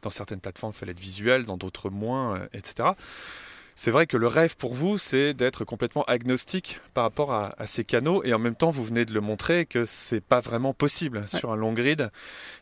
[0.03, 2.91] Dans certaines plateformes, il fallait être visuel, dans d'autres moins, euh, etc.
[3.81, 7.67] C'est vrai que le rêve pour vous, c'est d'être complètement agnostique par rapport à, à
[7.69, 10.75] ces canaux, et en même temps, vous venez de le montrer que c'est pas vraiment
[10.75, 12.11] possible sur un long grid.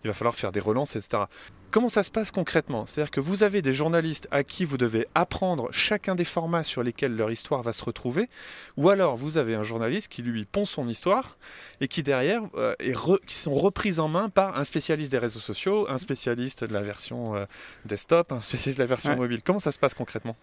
[0.05, 1.23] Il va falloir faire des relances, etc.
[1.71, 2.85] Comment ça se passe concrètement?
[2.85, 6.83] C'est-à-dire que vous avez des journalistes à qui vous devez apprendre chacun des formats sur
[6.83, 8.29] lesquels leur histoire va se retrouver,
[8.77, 11.39] ou alors vous avez un journaliste qui lui pond son histoire
[11.81, 15.19] et qui derrière euh, est re- qui sont reprises en main par un spécialiste des
[15.19, 17.47] réseaux sociaux, un spécialiste de la version euh,
[17.87, 19.17] desktop, un spécialiste de la version Ouais.
[19.17, 19.43] mobile.
[19.43, 20.37] Comment ça se passe concrètement?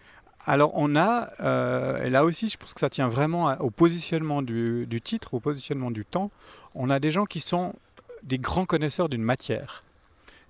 [0.45, 4.41] Alors on a, euh, et là aussi je pense que ça tient vraiment au positionnement
[4.41, 6.31] du titre, au positionnement du temps,
[6.75, 7.73] on a des gens qui sont
[8.23, 9.83] des grands connaisseurs d'une matière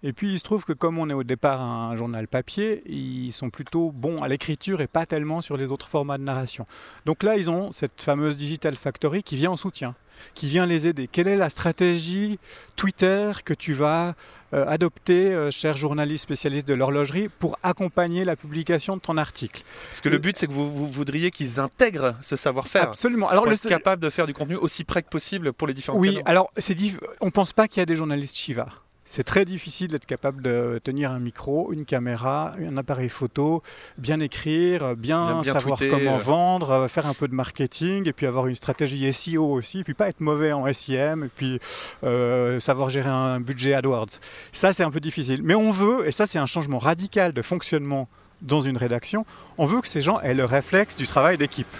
[0.03, 3.31] Et puis il se trouve que comme on est au départ un journal papier, ils
[3.31, 6.67] sont plutôt bons à l'écriture et pas tellement sur les autres formats de narration.
[7.05, 9.95] Donc là, ils ont cette fameuse Digital Factory qui vient en soutien,
[10.35, 11.07] qui vient les aider.
[11.09, 12.37] Quelle est la stratégie
[12.75, 14.13] Twitter que tu vas
[14.53, 19.63] euh, adopter, euh, cher journaliste spécialiste de l'horlogerie, pour accompagner la publication de ton article?
[19.89, 22.89] Parce que le but, c'est que vous, vous voudriez qu'ils intègrent ce savoir-faire.
[22.89, 23.29] Absolument.
[23.29, 25.97] Alors, pour être capable de faire du contenu aussi près que possible pour les différents
[25.97, 26.75] Oui, alors c'est
[27.21, 28.67] on pense pas qu'il y a des journalistes Shiva.
[29.05, 33.61] C'est très difficile d'être capable de tenir un micro, une caméra, un appareil photo,
[33.97, 36.17] bien écrire, bien, savoir comment euh.
[36.17, 39.83] vendre, euh, faire un peu de marketing et puis avoir une stratégie SEO aussi, et
[39.83, 41.59] puis pas être mauvais en SEM et puis
[42.03, 44.19] euh, savoir gérer un budget AdWords.
[44.53, 45.41] Ça, c'est un peu difficile.
[45.43, 48.07] Mais on veut, et ça, c'est un changement radical de fonctionnement
[48.41, 49.25] dans une rédaction,
[49.57, 51.75] on veut que ces gens aient le réflexe du travail d'équipe.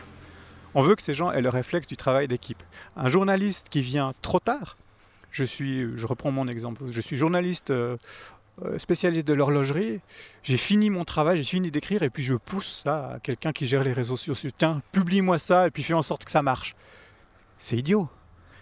[0.76, 2.62] On veut que ces gens aient le réflexe du travail d'équipe.
[2.98, 4.76] Un journaliste qui vient trop tard,
[5.34, 7.98] je suis, je reprends mon exemple, je suis journaliste euh,
[8.64, 10.00] euh, spécialiste de l'horlogerie,
[10.44, 13.66] j'ai fini mon travail, j'ai fini d'écrire et puis je pousse ça à quelqu'un qui
[13.66, 14.52] gère les réseaux sociaux.
[14.56, 16.76] Tiens, publie-moi ça et puis fais en sorte que ça marche.
[17.58, 18.08] C'est idiot.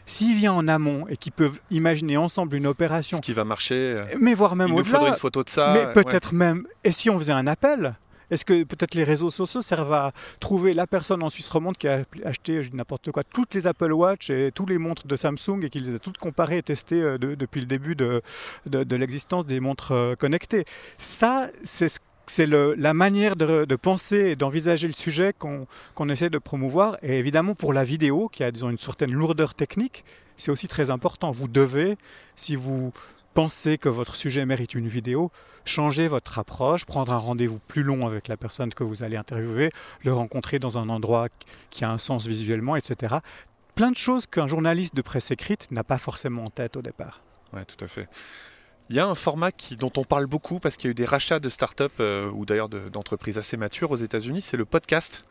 [0.05, 3.17] S'il vient en amont et qu'ils peuvent imaginer ensemble une opération.
[3.17, 3.75] Ce qui va marcher.
[3.75, 4.87] Euh, mais voire même au-delà.
[4.87, 5.73] Il faudrait une photo de ça.
[5.73, 6.65] Mais peut-être même.
[6.83, 7.95] Et si on faisait un appel?
[8.31, 11.87] Est-ce que peut-être les réseaux sociaux servent à trouver la personne en Suisse romande qui
[11.87, 15.69] a acheté n'importe quoi, toutes les Apple Watch et tous les montres de Samsung et
[15.69, 18.21] qui les a toutes comparées et testées euh, depuis le début de,
[18.95, 20.65] l'existence des montres euh, connectées
[20.97, 21.89] Ça, c'est
[22.27, 26.97] c'est la manière de, penser et d'envisager le sujet qu'on essaie de promouvoir.
[27.03, 30.05] Et évidemment, pour la vidéo, qui a disons, une certaine lourdeur technique,
[30.37, 31.31] c'est aussi très important.
[31.31, 31.97] Vous devez,
[32.37, 32.93] si vous
[33.33, 35.31] pensez que votre sujet mérite une vidéo,
[35.65, 39.71] changez votre approche, prendre un rendez-vous plus long avec la personne que vous allez interviewer,
[40.03, 41.27] le rencontrer dans un endroit
[41.69, 43.15] qui a un sens visuellement, etc.
[43.75, 47.21] Plein de choses qu'un journaliste de presse écrite n'a pas forcément en tête au départ.
[47.53, 48.07] Oui, tout à fait.
[48.91, 50.93] Il y a un format qui, dont on parle beaucoup parce qu'il y a eu
[50.93, 55.21] des rachats de start-up euh, ou d'ailleurs d'entreprises assez matures aux États-Unis, c'est le podcast.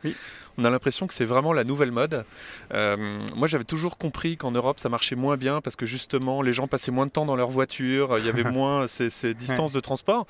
[0.56, 2.24] On a l'impression que c'est vraiment la nouvelle mode.
[2.72, 6.54] Euh, moi, j'avais toujours compris qu'en Europe, ça marchait moins bien parce que justement, les
[6.54, 9.80] gens passaient moins de temps dans leur voiture, il y avait moins ces, distances de
[9.80, 10.26] transport.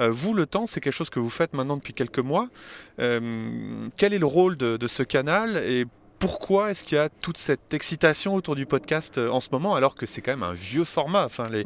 [0.00, 2.48] Euh, vous, le temps, c'est quelque chose que vous faites maintenant depuis quelques mois.
[2.98, 5.86] quel est le rôle de, ce canal et
[6.18, 9.94] pourquoi est-ce qu'il y a toute cette excitation autour du podcast en ce moment alors
[9.94, 11.24] que c'est quand même un vieux format?
[11.24, 11.64] Enfin, les,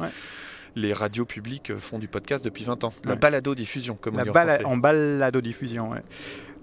[0.75, 2.93] les radios publiques font du podcast depuis 20 ans.
[3.03, 5.93] La balado-diffusion, comme on dit en, en balado-diffusion,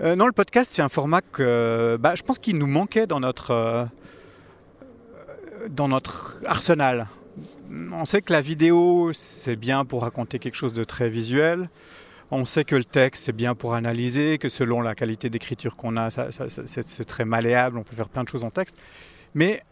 [0.03, 3.21] euh, non, le podcast, c'est un format que bah, je pense qu'il nous manquait dans
[3.21, 3.85] notre, euh,
[5.71, 7.09] dans notre arsenal.
[7.93, 11.69] On sait que la vidéo, c'est bien pour raconter quelque chose de très visuel.
[12.31, 15.97] On sait que le texte, c'est bien pour analyser, que selon la qualité d'écriture qu'on
[15.97, 18.77] a, c'est très malléable, on peut faire plein de choses en texte.
[19.35, 19.63] Mais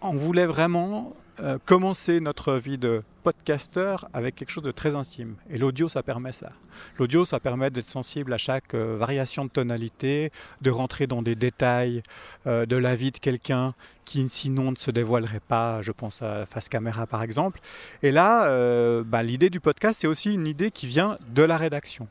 [0.00, 5.34] on voulait vraiment euh, commencer notre vie de podcasteur avec quelque chose de très intime.
[5.50, 6.52] Et l'audio, ça permet ça.
[6.98, 10.30] L'audio, ça permet d'être sensible à chaque euh, variation de tonalité,
[10.60, 12.04] de rentrer dans des détails
[12.46, 13.74] euh, de la vie de quelqu'un
[14.04, 17.60] qui sinon ne se dévoilerait pas, je pense à face caméra par exemple.
[18.04, 22.08] Et là, bah, l'idée du podcast, c'est aussi une idée qui vient de la rédaction.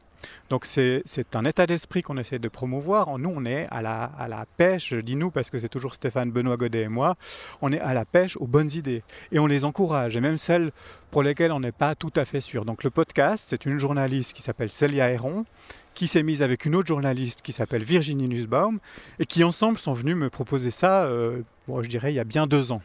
[0.50, 1.04] Donc c'est
[1.34, 3.18] un état d'esprit qu'on essaie de promouvoir.
[3.18, 5.94] Nous, on est à la, à la pêche, je dis nous parce que c'est toujours
[5.94, 7.16] Stéphane Benoît Godet et moi,
[7.62, 9.04] on est à la pêche aux bonnes idées.
[9.32, 10.72] Et on les encourage, et même celles
[11.12, 12.66] pour lesquelles on n'est pas tout à fait sûr.
[12.66, 15.46] Donc le podcast, c'est une journaliste qui s'appelle Célia Héron,
[15.94, 18.80] qui s'est mise avec une autre journaliste qui s'appelle Virginie Nussbaum,
[19.20, 22.48] et qui ensemble sont venus me proposer ça, euh, je dirais, il y a bien
[22.48, 22.82] deux ans.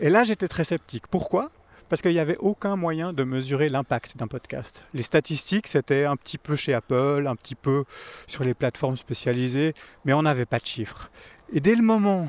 [0.00, 1.06] Et là, j'étais très sceptique.
[1.08, 1.50] Pourquoi?
[1.88, 4.84] Parce qu'il n'y avait aucun moyen de mesurer l'impact d'un podcast.
[4.94, 7.84] Les statistiques, c'était un petit peu chez Apple, un petit peu
[8.26, 9.74] sur les plateformes spécialisées,
[10.04, 11.10] mais on n'avait pas de chiffres.
[11.52, 12.28] Et dès le moment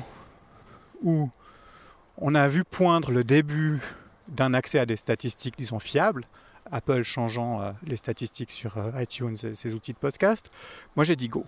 [1.02, 1.30] où
[2.18, 3.80] on a vu poindre le début
[4.28, 6.26] d'un accès à des statistiques, disons, fiables,
[6.70, 10.50] Apple changeant euh, les statistiques sur euh, iTunes et ses outils de podcast,
[10.96, 11.44] moi j'ai dit go.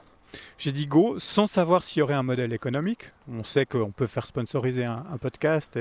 [0.58, 3.12] J'ai dit go sans savoir s'il y aurait un modèle économique.
[3.30, 5.78] On sait qu'on peut faire sponsoriser un, podcast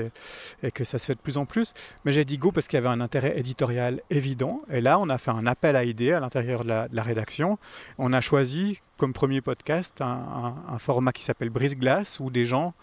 [0.62, 1.74] et, que ça se fait de plus en plus.
[2.04, 4.62] Mais j'ai dit go parce qu'il y avait un intérêt éditorial évident.
[4.70, 7.58] Et là, on a fait un appel à idées à l'intérieur de, la, rédaction.
[7.98, 12.74] On a choisi comme premier podcast un, format qui s'appelle Brise-Glace où des gens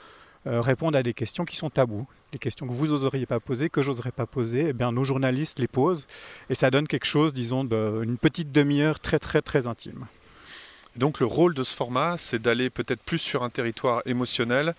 [0.47, 2.07] euh, répondent à des questions qui sont tabous.
[2.31, 4.67] Des questions que vous n'oseriez pas poser, que j'oserais pas poser.
[4.69, 6.07] Eh bien, nos journalistes les posent.
[6.49, 10.05] Et ça donne quelque chose, disons, d'une petite demi-heure très, très, très intime.
[10.95, 14.75] Donc le rôle de ce format, c'est d'aller peut-être plus sur un territoire émotionnel,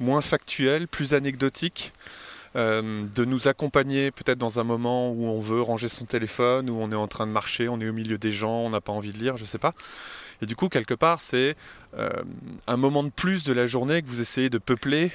[0.00, 1.92] moins factuel, plus anecdotique.
[2.56, 6.76] Euh, de nous accompagner peut-être dans un moment où on veut ranger son téléphone, où
[6.80, 8.92] on est en train de marcher, on est au milieu des gens, on n'a pas
[8.92, 9.74] envie de lire, je ne sais pas.
[10.40, 11.56] Et du coup, quelque part, c'est
[11.98, 12.10] euh,
[12.68, 15.10] un moment de plus de la journée que vous essayez de peupler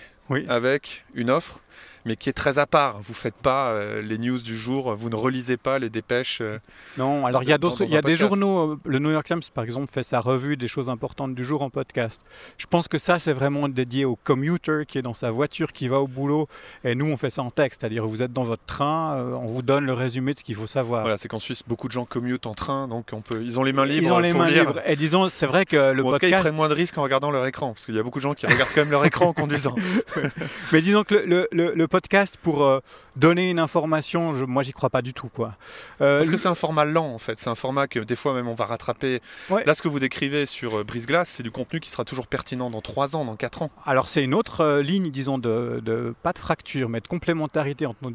[0.50, 1.62] avec une offre
[2.06, 3.00] mais qui est très à part.
[3.02, 6.40] Vous faites pas euh, les news du jour, vous ne relisez pas les dépêches.
[6.42, 6.60] Euh,
[6.98, 8.74] non, alors il y a d'autres, il y a des journaux.
[8.74, 11.62] Euh, le New York Times, par exemple, fait sa revue des choses importantes du jour
[11.62, 12.22] en podcast.
[12.58, 15.88] Je pense que ça, c'est vraiment dédié au commuter qui est dans sa voiture, qui
[15.88, 16.48] va au boulot,
[16.84, 19.62] et nous, on fait ça en texte, c'est-à-dire vous êtes dans votre train, on vous
[19.62, 21.02] donne le résumé de ce qu'il faut savoir.
[21.02, 23.64] Voilà, c'est qu'en Suisse, beaucoup de gens commutent en train, donc on peut, ils ont
[23.64, 24.08] les mains libres.
[24.08, 24.82] Ils ont les mains libres.
[24.86, 26.08] Et disons, c'est vrai que le podcast.
[26.08, 28.00] En tout cas, ils prennent moins de risques en regardant leur écran, parce qu'il y
[28.00, 29.76] a beaucoup de gens qui regardent quand même leur écran en conduisant.
[30.72, 32.80] Mais disons que le, le, podcast pour euh,
[33.16, 35.56] donner une information, je, moi j'y crois pas du tout quoi.
[36.02, 38.34] Euh, Parce que c'est un format lent en fait, c'est un format que des fois
[38.34, 39.22] même on va rattraper.
[39.66, 42.28] Là ce que vous décrivez sur euh, Brise Glace, c'est du contenu qui sera toujours
[42.28, 43.72] pertinent dans 3 ans, dans 4 ans.
[43.86, 48.00] Alors c'est une autre ligne, disons, de, de, pas de fracture, mais de complémentarité entre
[48.04, 48.12] nos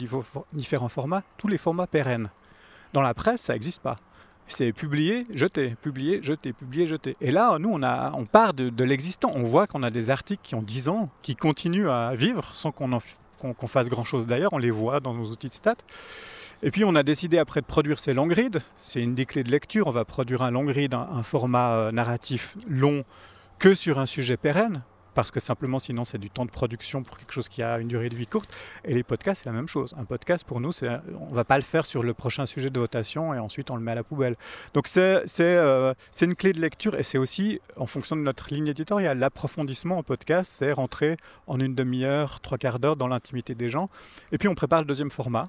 [0.52, 2.30] différents formats, tous les formats pérennes.
[2.94, 3.96] Dans la presse, ça n'existe pas.
[4.46, 7.14] C'est publié, jeté, publié, jeté, publié, jeté.
[7.20, 9.32] Et là, nous, on, a, on part de, l'existant.
[9.34, 12.70] On voit qu'on a des articles qui ont 10 ans, qui continuent à vivre sans
[12.70, 12.92] qu'on
[13.66, 14.52] fasse grand-chose d'ailleurs.
[14.52, 15.76] On les voit dans nos outils de stats.
[16.62, 18.58] Et puis on a décidé après de produire ces long grids.
[18.76, 19.86] C'est une des clés de lecture.
[19.86, 23.04] On va produire un long grid, un format euh, narratif long
[23.58, 24.82] que sur un sujet pérenne
[25.14, 27.88] parce que simplement sinon c'est du temps de production pour quelque chose qui a une
[27.88, 28.50] durée de vie courte.
[28.84, 29.94] Et les podcasts, c'est la même chose.
[29.98, 32.78] Un podcast, pour nous, on ne va pas le faire sur le prochain sujet de
[32.78, 34.36] votation et ensuite on le met à la poubelle.
[34.72, 38.68] Donc c'est euh, une clé de lecture et c'est aussi en fonction de notre ligne
[38.68, 39.18] éditoriale.
[39.18, 43.88] L'approfondissement en podcast, c'est rentrer en une demi-heure, trois quarts d'heure dans l'intimité des gens.
[44.32, 45.48] Et puis on prépare le deuxième format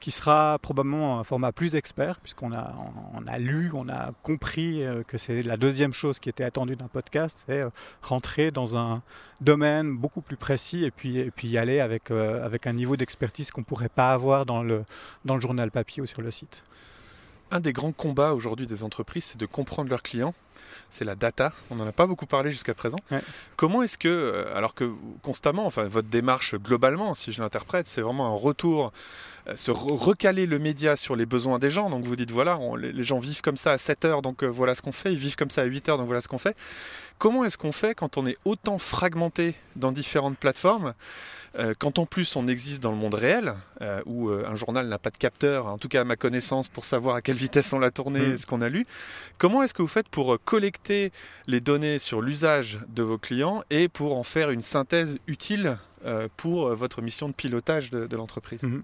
[0.00, 2.74] qui sera probablement un format plus expert, puisqu'on a,
[3.14, 6.76] on a lu, on a compris euh, que c'est la deuxième chose qui était attendue
[6.76, 7.70] d'un podcast, c'est euh,
[8.02, 9.02] rentrer dans un
[9.40, 12.96] domaine beaucoup plus précis et puis, et puis y aller avec, euh, avec un niveau
[12.96, 14.84] d'expertise qu'on ne pourrait pas avoir dans le,
[15.24, 16.62] dans le journal papier ou sur le site.
[17.50, 20.34] Un des grands combats aujourd'hui des entreprises, c'est de comprendre leurs clients
[20.90, 21.52] c'est la data.
[21.70, 22.98] On n'en a pas beaucoup parlé jusqu'à présent.
[23.56, 24.90] Comment est-ce que, euh, alors que
[25.22, 28.92] constamment, enfin votre démarche globalement, si je l'interprète, c'est vraiment un retour,
[29.48, 31.90] euh, se recaler le média sur les besoins des gens.
[31.90, 34.74] Donc vous dites, voilà, les, gens vivent comme ça à 7 heures, donc euh, voilà
[34.74, 35.12] ce qu'on fait.
[35.12, 36.56] Ils vivent comme ça à 8 heures, donc voilà ce qu'on fait.
[37.18, 40.94] Comment est-ce qu'on fait quand on est autant fragmenté dans différentes plateformes
[41.58, 44.86] euh, quand en plus on existe dans le monde réel, euh, où euh, un journal
[44.86, 47.72] n'a pas de capteur, en tout cas à ma connaissance, pour savoir à quelle vitesse
[47.72, 48.36] on l'a tourné, mm.
[48.38, 48.86] ce qu'on a lu,
[49.38, 51.10] comment est-ce que vous faites pour collecter
[51.46, 55.78] les données sur l'usage de vos clients et pour en faire une synthèse utile
[56.36, 58.62] pour votre mission de pilotage de, l'entreprise?
[58.62, 58.82] Mm-hmm.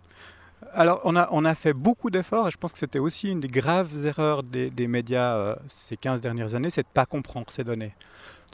[0.73, 3.39] Alors, on a, on a fait beaucoup d'efforts et je pense que c'était aussi une
[3.39, 7.47] des graves erreurs des, des médias ces 15 dernières années, c'est de ne pas comprendre
[7.51, 7.95] ces données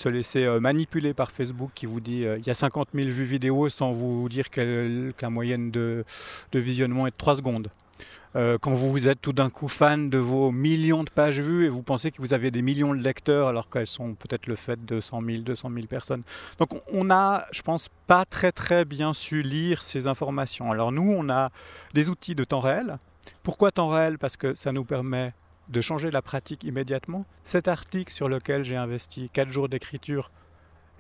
[0.01, 3.09] se laisser euh, manipuler par Facebook qui vous dit euh, il y a 50 000
[3.09, 6.05] vues vidéo sans vous dire que la moyenne de,
[6.55, 7.69] visionnement est de 3 secondes.
[8.37, 11.69] Euh, quand vous êtes tout d'un coup fan de vos millions de pages vues et
[11.69, 14.85] vous pensez que vous avez des millions de lecteurs alors qu'elles sont peut-être le fait
[14.85, 16.23] de 100 000, 200 000 personnes.
[16.59, 20.71] Donc on a, je pense, pas très très bien su lire ces informations.
[20.71, 21.51] Alors nous, on a
[21.93, 22.99] des outils de temps réel.
[23.43, 24.17] Pourquoi temps réel?
[24.17, 25.35] Parce que ça nous permet
[25.71, 27.25] de changer la pratique immédiatement?
[27.45, 30.31] Cet article sur lequel j'ai investi 4 jours d'écriture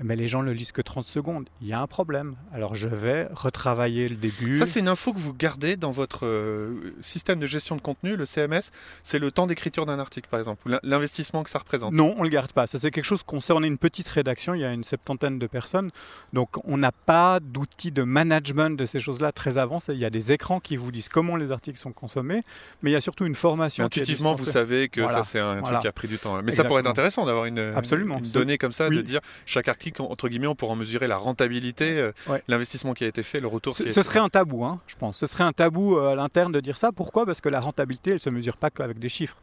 [0.03, 1.49] mais les gens ne le lisent que 30 secondes.
[1.61, 2.37] Il y a un problème.
[2.53, 4.59] Alors je vais retravailler le début.
[4.59, 8.17] Ça, c'est une info que vous gardez dans votre euh, système de gestion de contenu,
[8.17, 8.71] le CMS.
[9.03, 11.93] C'est le temps d'écriture d'un article, par exemple, l'investissement que ça représente.
[11.93, 12.67] Non, on ne le garde pas.
[12.67, 13.53] Ça, c'est quelque chose qu'on sait.
[13.53, 15.91] On est une petite rédaction, il y a une septantaine de personnes.
[16.33, 19.93] Donc on n'a pas d'outils de management de ces choses-là très avancés.
[19.93, 22.43] Il y a des écrans qui vous disent comment les articles sont consommés,
[22.83, 23.85] mais il y a surtout une formation.
[23.85, 26.41] intuitivement, vous savez que ça, c'est un, truc qui a pris du temps.
[26.43, 28.21] Mais ça pourrait être intéressant d'avoir une, Absolument.
[28.33, 32.13] donnée comme ça, de dire chaque article entre guillemets, on pourra mesurer la rentabilité, euh,
[32.49, 33.75] l'investissement qui a été fait, le retour.
[33.75, 35.19] Ce, ce serait un tabou, hein, je pense.
[35.19, 36.93] Ce serait un tabou euh, à l'interne de dire ça.
[36.93, 37.27] Pourquoi?
[37.27, 39.37] Parce que la rentabilité, elle ne se mesure pas qu'avec des chiffres.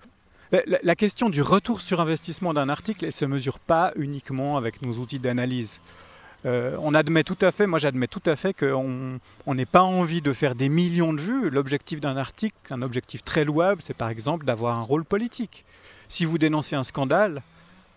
[0.51, 4.81] La, question du retour sur investissement d'un article, elle ne se mesure pas uniquement avec
[4.81, 5.81] nos outils d'analyse.
[6.45, 10.21] Euh, on admet tout à fait, moi j'admets tout à fait qu'on n'ait pas envie
[10.21, 11.49] de faire des millions de vues.
[11.49, 15.65] L'objectif d'un article, un objectif très louable, c'est par exemple d'avoir un rôle politique.
[16.07, 17.41] Si vous dénoncez un scandale,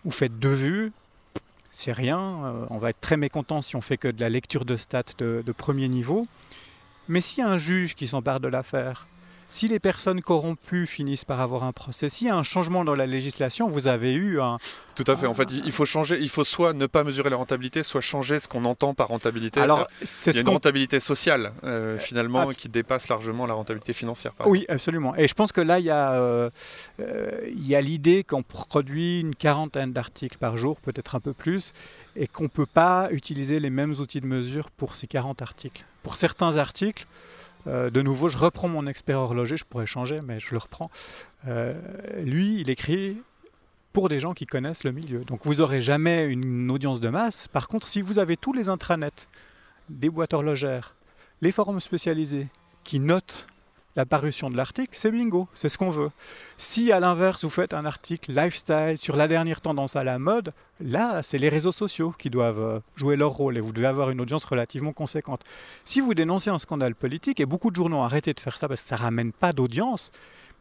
[0.03, 0.91] vous faites deux vues,
[1.81, 2.19] c'est rien.
[2.19, 5.03] Euh, on va être très mécontent si on fait que de la lecture de stats
[5.17, 6.27] de, de premier niveau.
[7.07, 9.07] Mais s'il y a un juge qui s'empare de l'affaire,
[9.51, 12.95] si les personnes corrompues finissent par avoir un procès, s'il y a un changement dans
[12.95, 14.57] la législation, vous avez eu un...
[14.95, 15.27] Tout à fait.
[15.27, 16.17] En fait, il faut changer.
[16.19, 19.59] Il faut soit ne pas mesurer la rentabilité, soit changer ce qu'on entend par rentabilité.
[19.59, 22.53] Alors, c'est il y a une rentabilité sociale euh, finalement ah.
[22.53, 24.33] qui dépasse largement la rentabilité financière.
[24.45, 25.15] oui, absolument.
[25.15, 26.49] Et je pense que là, il y a, euh,
[26.99, 31.33] euh, il y a l'idée qu'on produit une quarantaine d'articles par jour, peut-être un peu
[31.33, 31.73] plus,
[32.15, 35.85] et qu'on ne peut pas utiliser les mêmes outils de mesure pour ces 40 articles.
[36.03, 37.05] Pour certains articles,
[37.67, 40.89] euh, de nouveau, je reprends mon expert horloger, je pourrais changer, mais je le reprends.
[41.47, 41.73] Euh,
[42.23, 43.17] lui, il écrit
[43.93, 45.25] pour des gens qui connaissent le milieu.
[45.25, 47.47] Donc vous n'aurez jamais une audience de masse.
[47.47, 49.27] Par contre, si vous avez tous les intranets
[49.89, 50.95] des boîtes horlogères,
[51.41, 52.47] les forums spécialisés
[52.83, 53.47] qui notent
[53.95, 56.11] la parution de l'article, c'est bingo, c'est ce qu'on veut.
[56.57, 60.53] Si à l'inverse, vous faites un article lifestyle sur la dernière tendance à la mode,
[60.79, 64.09] là, c'est les réseaux sociaux qui doivent euh, jouer leur rôle et vous devez avoir
[64.09, 65.43] une audience relativement conséquente.
[65.85, 68.67] Si vous dénoncez un scandale politique, et beaucoup de journaux ont arrêté de faire ça
[68.67, 70.11] parce que ça ramène pas d'audience,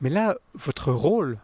[0.01, 1.39] mais là, votre rôle,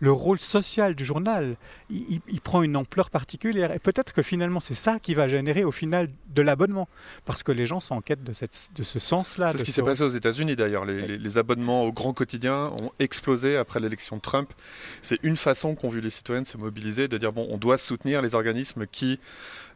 [0.00, 1.56] le rôle social du journal,
[1.90, 3.72] il, prend une ampleur particulière.
[3.72, 6.88] Et peut-être que finalement, c'est ça qui va générer au final de l'abonnement.
[7.24, 9.52] Parce que les gens sont en quête de, cette, de ce sens-là.
[9.52, 10.84] C'est ce qui s'est passé aux États-Unis d'ailleurs.
[10.84, 14.50] Les, abonnements au grand quotidien ont explosé après l'élection de Trump.
[15.02, 17.78] C'est une façon qu'ont vu les citoyens de se mobiliser, de dire bon, on doit
[17.78, 19.20] soutenir les organismes qui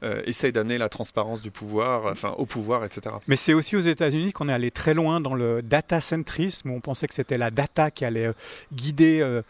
[0.03, 3.15] euh, essayent d'amener la transparence du pouvoir, enfin au pouvoir, etc.
[3.29, 6.81] Mais c'est aussi aux États-Unis qu'on est allé très loin dans le data-centrisme, où on
[6.81, 8.33] pensait que c'était la data qui allait euh,
[8.73, 9.43] guider euh,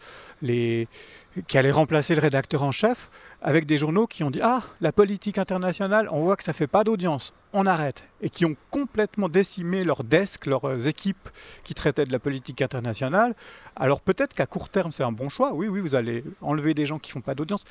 [0.43, 3.09] qui allait remplacer le rédacteur en chef,
[3.41, 6.67] avec des journaux qui ont dit Ah, la politique internationale, on voit que ça fait
[6.67, 8.05] pas d'audience, on arrête.
[8.21, 11.29] Et qui ont complètement décimé leurs desks, leurs équipes
[11.63, 13.35] qui traitaient de la politique internationale.
[13.75, 15.53] Alors peut-être qu'à court terme, c'est un bon choix.
[15.53, 17.65] Oui, oui, vous allez enlever des gens qui font pas d'audience.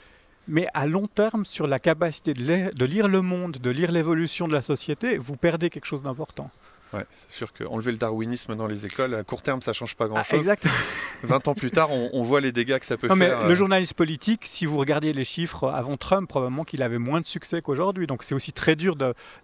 [0.49, 4.53] Mais à long terme, sur la capacité de lire le monde, de lire l'évolution de
[4.53, 6.51] la société, vous perdez quelque chose d'important.
[6.93, 10.09] Ouais, c'est sûr qu'enlever le darwinisme dans les écoles, à court terme, ça change pas
[10.09, 10.29] grand-chose.
[10.33, 10.67] Ah, exact.
[11.23, 13.17] 20 ans plus tard, on, voit les dégâts que ça peut faire.
[13.17, 16.99] Mais le euh, journaliste politique, si vous regardiez les chiffres avant Trump, probablement qu'il avait
[16.99, 18.07] moins de succès qu'aujourd'hui.
[18.07, 18.97] Donc c'est aussi très dur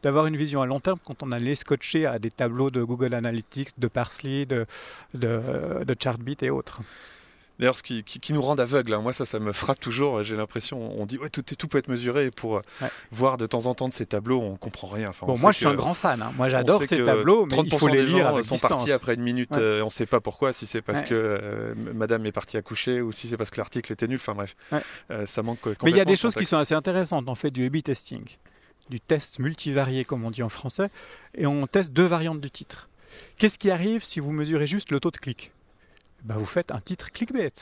[0.03, 3.15] d'avoir une vision à long terme quand on allait scotcher à des tableaux de Google
[3.15, 4.67] Analytics, de Parsley, de,
[5.15, 6.81] de, de Chartbeat et autres.
[7.59, 9.01] D'ailleurs, ce qui, nous rend aveugles, hein.
[9.01, 10.23] moi ça, ça me frappe toujours.
[10.23, 12.31] J'ai l'impression, on dit ouais, tout, tout peut être mesuré.
[12.31, 12.63] pour euh,
[13.11, 15.11] voir de temps en temps de ces tableaux, on comprend rien.
[15.23, 16.23] bon, moi je suis un grand fan.
[16.23, 16.33] Hein.
[16.37, 19.57] Moi j'adore ces tableaux, mais il faut les lire avec sont partis après une minute.
[19.57, 23.01] Euh, on ne sait pas pourquoi, si c'est parce que euh, Madame est partie accoucher
[23.01, 24.21] ou si c'est parce que l'article était nul.
[24.21, 24.55] Enfin bref,
[25.27, 25.67] ça manque.
[25.83, 27.25] Mais il y a des choses qui sont assez intéressantes.
[27.29, 28.25] On fait du A/B testing,
[28.89, 30.91] du test multivarié comme on dit en français,
[31.35, 32.89] et on teste deux variantes du titre.
[33.37, 35.51] Qu'est-ce qui arrive si vous mesurez juste le taux de clic?
[36.25, 37.53] Bah, vous faites un titre clickbait.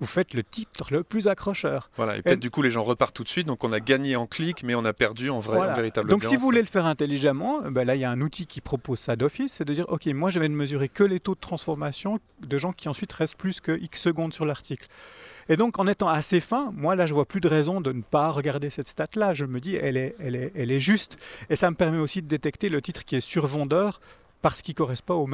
[0.00, 1.90] Vous faites le titre le plus accrocheur.
[1.96, 4.16] Voilà, et peut-être du coup les gens repartent tout de suite, donc on a gagné
[4.16, 6.86] en clic, mais on a perdu en, vrai, véritable Donc si vous voulez le faire
[6.86, 9.86] intelligemment, ben là il y a un outil qui propose ça d'office, c'est de dire
[9.88, 13.12] ok, moi je vais ne mesurer que les taux de transformation de gens qui ensuite
[13.12, 14.86] restent plus que X secondes sur l'article.
[15.48, 18.02] Et donc en étant assez fin, moi là je vois plus de raison de ne
[18.02, 19.32] pas regarder cette stat là.
[19.32, 21.18] Je me dis elle est, elle est, elle est juste.
[21.48, 24.00] Et ça me permet aussi de détecter le titre qui est survendeur
[24.40, 25.26] parce qu'il ne correspond,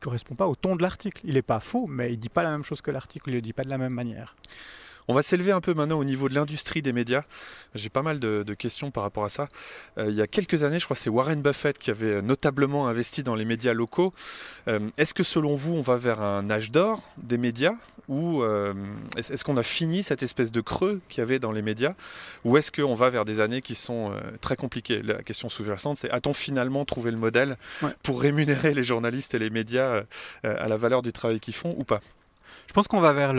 [0.00, 1.20] correspond pas au ton de l'article.
[1.24, 3.32] Il n'est pas faux, mais il ne dit pas la même chose que l'article, il
[3.32, 4.36] ne le dit pas de la même manière.
[5.10, 7.22] On va s'élever un peu maintenant au niveau de l'industrie des médias.
[7.74, 9.48] J'ai pas mal de, questions par rapport à ça.
[9.96, 12.88] Euh, il y a quelques années, je crois que c'est Warren Buffett qui avait notablement
[12.88, 14.12] investi dans les médias locaux.
[14.68, 17.72] Euh, est-ce que selon vous, on va vers un âge d'or des médias
[18.08, 18.74] ou euh,
[19.16, 21.94] est-ce qu'on a fini cette espèce de creux qu'il y avait dans les médias
[22.44, 25.00] ou est-ce qu'on va vers des années qui sont très compliquées?
[25.02, 27.56] La question sous-jacente, c'est a-t-on finalement trouvé le modèle
[28.02, 30.02] pour rémunérer les journalistes et les médias
[30.42, 32.00] à la valeur du travail qu'ils font ou pas?
[32.68, 33.32] Je pense qu'on va vers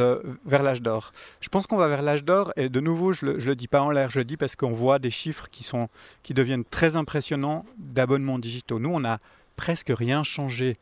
[0.64, 1.14] l'âge d'or.
[1.40, 3.82] Je pense qu'on va vers l'âge d'or et de nouveau, je le, le dis pas
[3.82, 5.88] en l'air, je le dis parce qu'on voit des chiffres qui sont
[6.24, 8.80] qui deviennent très impressionnants d'abonnements digitaux.
[8.80, 9.20] Nous, on n'a
[9.56, 10.78] presque rien changé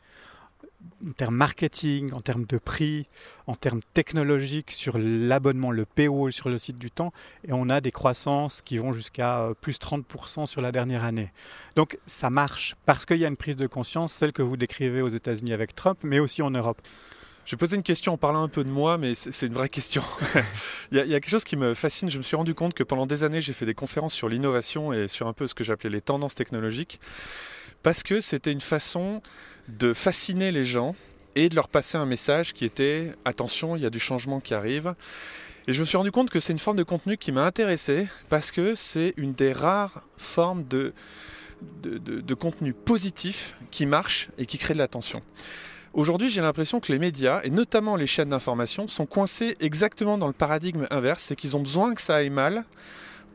[1.06, 3.08] en termes marketing, en termes de prix,
[3.48, 7.12] en termes technologiques sur l'abonnement, le paywall sur le site du temps,
[7.46, 11.32] et on a des croissances qui vont jusqu'à euh, plus 30% sur la dernière année.
[11.76, 15.02] Donc ça marche parce qu'il y a une prise de conscience, celle que vous décrivez
[15.02, 16.82] aux États-Unis avec Trump, mais aussi en Europe.
[17.48, 19.70] Je vais poser une question en parlant un peu de moi, mais c'est une vraie
[19.70, 20.04] question.
[20.92, 22.10] il, y a, quelque chose qui me fascine.
[22.10, 24.92] Je me suis rendu compte que pendant des années, j'ai fait des conférences sur l'innovation
[24.92, 27.00] et sur un peu ce que j'appelais les tendances technologiques,
[27.84, 29.22] parce que c'était une façon
[29.70, 30.94] de fasciner les gens
[31.36, 34.54] et de leur passer un message qui était attention, il y a du changement qui
[34.54, 34.94] arrive.
[35.68, 38.10] Et je me suis rendu compte que c'est une forme de contenu qui m'a intéressé
[38.28, 40.94] parce que c'est une des rares formes de,
[41.82, 45.22] de, de, contenu positif qui marche et qui crée de l'attention.
[45.94, 50.28] Aujourd'hui, j'ai l'impression que les médias, et notamment les chaînes d'information, sont coincés exactement dans
[50.28, 52.66] le paradigme inverse, c'est qu'ils ont besoin que ça aille mal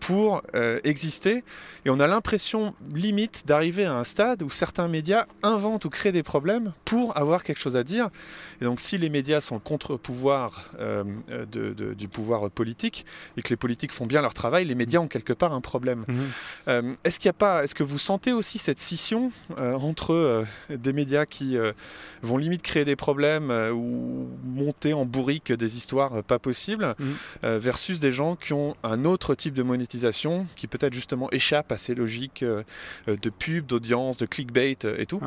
[0.02, 1.44] pour euh, exister.
[1.84, 6.10] Et on a l'impression limite d'arriver à un stade où certains médias inventent ou créent
[6.10, 8.08] des problèmes pour avoir quelque chose à dire.
[8.60, 11.04] Et donc si les médias sont le contre-pouvoir euh,
[11.94, 15.32] du pouvoir politique et que les politiques font bien leur travail, les médias ont quelque
[15.32, 16.04] part un problème.
[16.08, 16.16] Mhm.
[16.66, 20.92] Euh, est-ce qu'il y a pas, est-ce que vous sentez aussi cette scission entre des
[20.92, 21.56] médias qui
[22.22, 27.58] vont limite créer des problèmes ou monter en bourrique des histoires pas possibles, mhm.
[27.58, 29.91] versus des gens qui ont un autre type de monétisation
[30.56, 32.62] qui peut-être justement échappe à ces logiques euh,
[33.08, 35.20] euh, de pub, d'audience, de clickbait euh, et tout.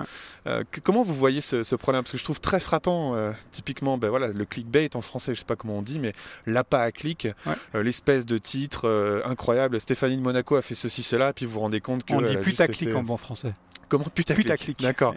[0.84, 2.03] comment vous voyez ce, problème?
[2.03, 3.16] Parce que je trouve très frappant,
[3.51, 6.13] typiquement, ben voilà, le clickbait en français, je sais pas comment on dit, mais
[6.45, 7.28] l'appât à clic,
[7.74, 9.80] l'espèce de titre incroyable.
[9.80, 12.13] Stéphanie de Monaco a fait ceci, cela, puis vous vous rendez compte que.
[12.13, 13.53] On dit putaclic en bon français.
[13.89, 14.05] comment?
[14.05, 14.45] Putaclic.
[14.45, 14.82] Putaclic.
[14.82, 15.16] D'accord.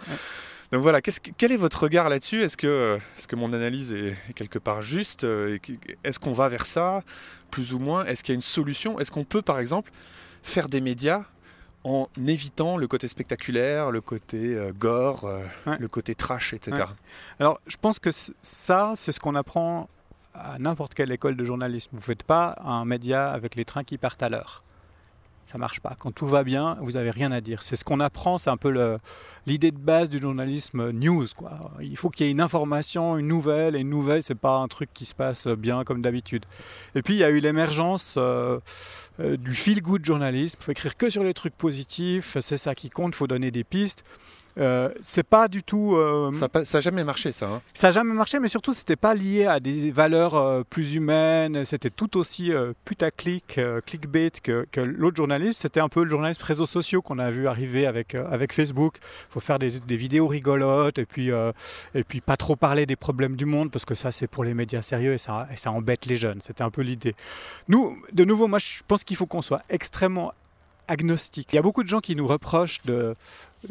[0.71, 2.43] Donc voilà, que- quel est votre regard là-dessus?
[2.43, 5.25] Est-ce que, est que mon analyse est, est quelque part juste
[6.03, 7.03] Est-ce qu'on va vers ça,
[7.49, 8.99] plus ou moins Est-ce qu'il y a une solution?
[8.99, 9.91] Est-ce qu'on peut, par exemple,
[10.43, 11.23] faire des médias
[11.83, 15.77] en évitant le côté spectaculaire, le côté euh, gore, euh, Ouais.
[15.79, 16.75] le côté trash, etc.
[16.77, 16.83] Ouais.
[17.39, 18.09] Alors, je pense que
[18.41, 19.89] ça, c'est ce qu'on apprend
[20.33, 21.89] à n'importe quelle école de journalisme.
[21.93, 24.63] Vous ne faites pas un média avec les trains qui partent à l'heure.
[25.49, 25.95] Ça marche pas.
[25.97, 27.63] Quand tout va bien, vous n'avez rien à dire.
[27.63, 28.99] C'est ce qu'on apprend, c'est un peu
[29.47, 31.25] l'idée de base du journalisme news.
[31.81, 34.67] Il faut qu'il y ait une information, une nouvelle, et une nouvelle, c'est pas un
[34.67, 36.45] truc qui se passe bien comme d'habitude.
[36.93, 38.59] Et puis, il y a eu l'émergence euh,
[39.19, 40.59] euh, du feel-good journalisme.
[40.61, 43.49] Il faut écrire que sur les trucs positifs, c'est ça qui compte, il faut donner
[43.49, 44.03] des pistes.
[44.57, 45.95] Euh, c'est pas du tout.
[45.95, 47.45] euh, Ça n'a jamais marché, ça.
[47.47, 47.61] hein.
[47.73, 51.63] ça n'a jamais marché, mais surtout, c'était pas lié à des valeurs euh, plus humaines.
[51.65, 52.51] C'était tout aussi
[52.85, 55.57] putaclic, clickbait que, que l'autre journalisme.
[55.59, 58.95] C'était un peu le journalisme réseaux sociaux qu'on a vu arriver avec, avec Facebook.
[59.01, 61.29] Il faut faire des, des vidéos rigolotes et puis,
[61.95, 64.53] et puis pas trop parler des problèmes du monde parce que ça, c'est pour les
[64.53, 66.41] médias sérieux et ça, et ça embête les jeunes.
[66.41, 67.15] C'était un peu l'idée.
[67.67, 70.33] Nous, de nouveau, moi, je pense qu'il faut qu'on soit extrêmement
[70.89, 71.49] agnostique.
[71.53, 73.15] Il y a beaucoup de gens qui nous reprochent de,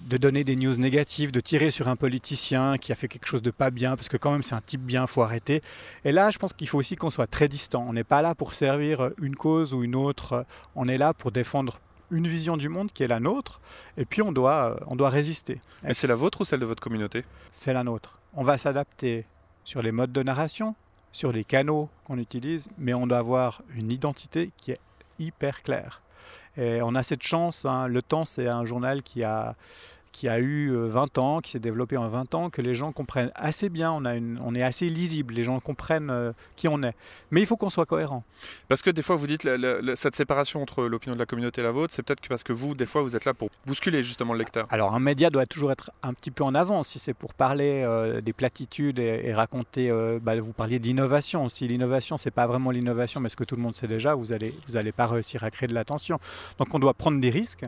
[0.02, 3.42] de donner des news négatives, de tirer sur un politicien qui a fait quelque chose
[3.42, 5.60] de pas bien, parce que quand même c'est un type bien, faut arrêter.
[6.04, 7.84] Et là, je pense qu'il faut aussi qu'on soit très distant.
[7.86, 10.46] On n'est pas là pour servir une cause ou une autre.
[10.74, 13.60] On est là pour défendre une vision du monde qui est la nôtre,
[13.98, 15.60] et puis on doit, on doit résister.
[15.82, 17.24] Mais c'est la vôtre ou celle de votre communauté?
[17.52, 18.20] C'est la nôtre.
[18.32, 19.26] On va s'adapter
[19.64, 20.74] sur les modes de narration,
[21.12, 24.80] sur les canaux qu'on utilise, mais on doit avoir une identité qui est
[25.18, 26.00] hyper claire.
[26.58, 29.54] Et on a cette chance, hein, Le Temps c'est un journal qui a,
[30.12, 32.92] qui a eu euh, 20 ans, qui s'est développé en 20 ans, que les gens
[32.92, 36.68] comprennent assez bien, on, a une, on est assez lisible, les gens comprennent euh, qui
[36.68, 36.94] on est.
[37.30, 38.24] Mais il faut qu'on soit cohérent.
[38.68, 41.64] Parce que des fois, vous dites la- cette séparation entre l'opinion de la communauté et
[41.64, 44.02] la vôtre, c'est peut-être que parce que vous, des fois, vous êtes là pour bousculer
[44.02, 44.66] justement le lecteur.
[44.70, 47.82] Alors un média doit toujours être un petit peu en avance si c'est pour parler
[47.84, 49.90] euh, des platitudes et, et raconter.
[49.90, 51.48] euh, bah, vous parliez d'innovation.
[51.48, 54.32] Si l'innovation c'est pas vraiment l'innovation, mais ce que tout le monde sait déjà, vous
[54.32, 56.18] allez vous allez pas réussir à créer de l'attention.
[56.58, 57.64] Donc on doit prendre des risques.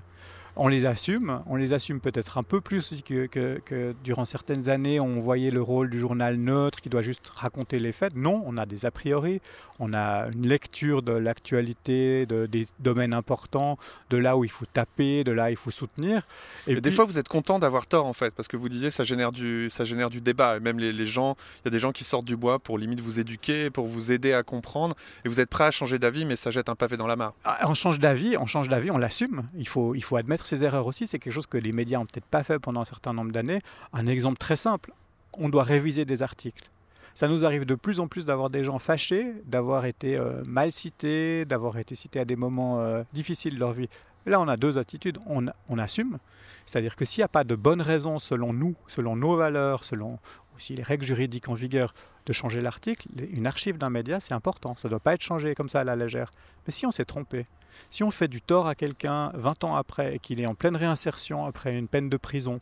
[0.56, 4.24] On les assume, on les assume peut-être un peu plus aussi que, que- que durant
[4.24, 8.14] certaines années on voyait le rôle du journal neutre qui doit juste raconter les faits.
[8.14, 9.40] Non, on a des a priori,
[9.78, 13.78] on a une lecture de l'actualité, de, des domaines importants,
[14.10, 16.26] de là où il faut taper, de là où il faut soutenir.
[16.66, 19.04] Et des fois, vous êtes content d'avoir tort en fait, parce que vous disiez ça
[19.04, 20.56] génère du, ça génère du débat.
[20.56, 22.78] Et même les, les gens, il y a des gens qui sortent du bois pour
[22.78, 24.94] limite vous éduquer, pour vous aider à comprendre.
[25.24, 27.32] Et vous êtes prêt à changer d'avis, mais ça jette un pavé dans la mare.
[27.44, 29.44] Ah, On change d'avis, on change d'avis, on l'assume.
[29.56, 31.06] Il faut, il faut admettre ses erreurs aussi.
[31.06, 33.60] C'est quelque chose que les médias ont peut-être pas fait pendant un certain nombre d'années.
[33.92, 34.92] Un exemple très simple
[35.34, 36.70] on doit réviser des articles.
[37.14, 40.72] Ça nous arrive de plus en plus d'avoir des gens fâchés, d'avoir été euh, mal
[40.72, 43.88] cités, d'avoir été cités à des moments euh, difficiles de leur vie.
[44.26, 45.18] Là, on a deux attitudes.
[45.26, 46.18] On, on assume,
[46.66, 50.18] c'est-à-dire que s'il n'y a pas de bonnes raisons selon nous, selon nos valeurs, selon
[50.54, 51.94] aussi les règles juridiques en vigueur,
[52.26, 54.74] de changer l'article, une archive d'un média, c'est important.
[54.74, 56.30] Ça ne doit pas être changé comme ça à la légère.
[56.66, 57.46] Mais si on s'est trompé,
[57.90, 60.76] si on fait du tort à quelqu'un 20 ans après et qu'il est en pleine
[60.76, 62.60] réinsertion après une peine de prison,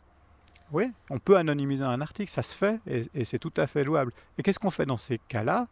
[0.71, 4.13] oui, on peut anonymiser un article, ça se fait et, c'est tout à fait louable.
[4.37, 5.67] Et qu'est-ce qu'on fait dans ces cas-là?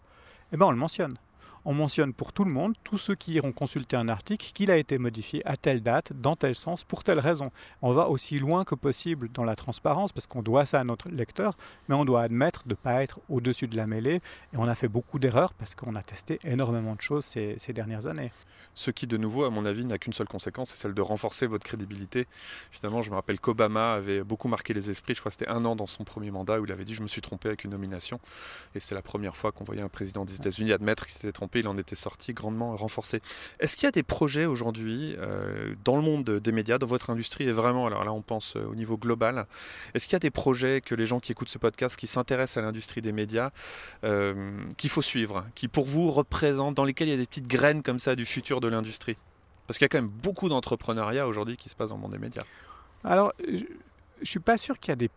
[0.51, 1.17] Eh bien, on le mentionne.
[1.65, 4.77] On mentionne pour tout le monde, tous ceux qui iront consulter un article, qu'il a
[4.77, 7.51] été modifié à telle date, dans tel sens, pour telle raison.
[7.81, 11.09] On va aussi loin que possible dans la transparence, parce qu'on doit ça à notre
[11.09, 11.57] lecteur,
[11.89, 14.21] mais on doit admettre de ne pas être au-dessus de la mêlée.
[14.53, 18.07] Et on a fait beaucoup d'erreurs parce qu'on a testé énormément de choses ces dernières
[18.07, 18.31] années.
[18.77, 21.47] Ce qui, de nouveau, à mon avis, n'a qu'une seule conséquence, c'est celle de renforcer
[21.47, 22.27] votre crédibilité.
[22.69, 25.15] Finalement, je me rappelle qu'Obama avait beaucoup marqué les esprits.
[25.15, 27.01] Je crois que c'était un an dans son premier mandat où il avait dit Je
[27.01, 28.19] me suis trompé avec une nomination.
[28.75, 31.61] Et c'était la première fois qu'on voyait un président des États-Unis admettre qu'il s'était trompé.
[31.61, 33.19] Il en était sorti grandement renforcé.
[33.59, 37.09] Est-ce qu'il y a des projets aujourd'hui euh, dans le monde des médias, dans votre
[37.09, 39.47] industrie, et vraiment, alors là, on pense euh, au niveau global,
[39.95, 42.57] est-ce qu'il y a des projets que les gens qui écoutent ce podcast, qui s'intéressent
[42.57, 43.49] à l'industrie des médias,
[44.03, 47.47] euh, qu'il faut suivre, qui pour vous représentent, dans lesquels il y a des petites
[47.47, 49.17] graines comme ça du futur de l'industrie
[49.65, 52.11] Parce qu'il y a quand même beaucoup d'entrepreneuriat aujourd'hui qui se passe dans le monde
[52.11, 52.43] des médias.
[53.03, 55.09] Alors, je ne suis pas sûr qu'il y a des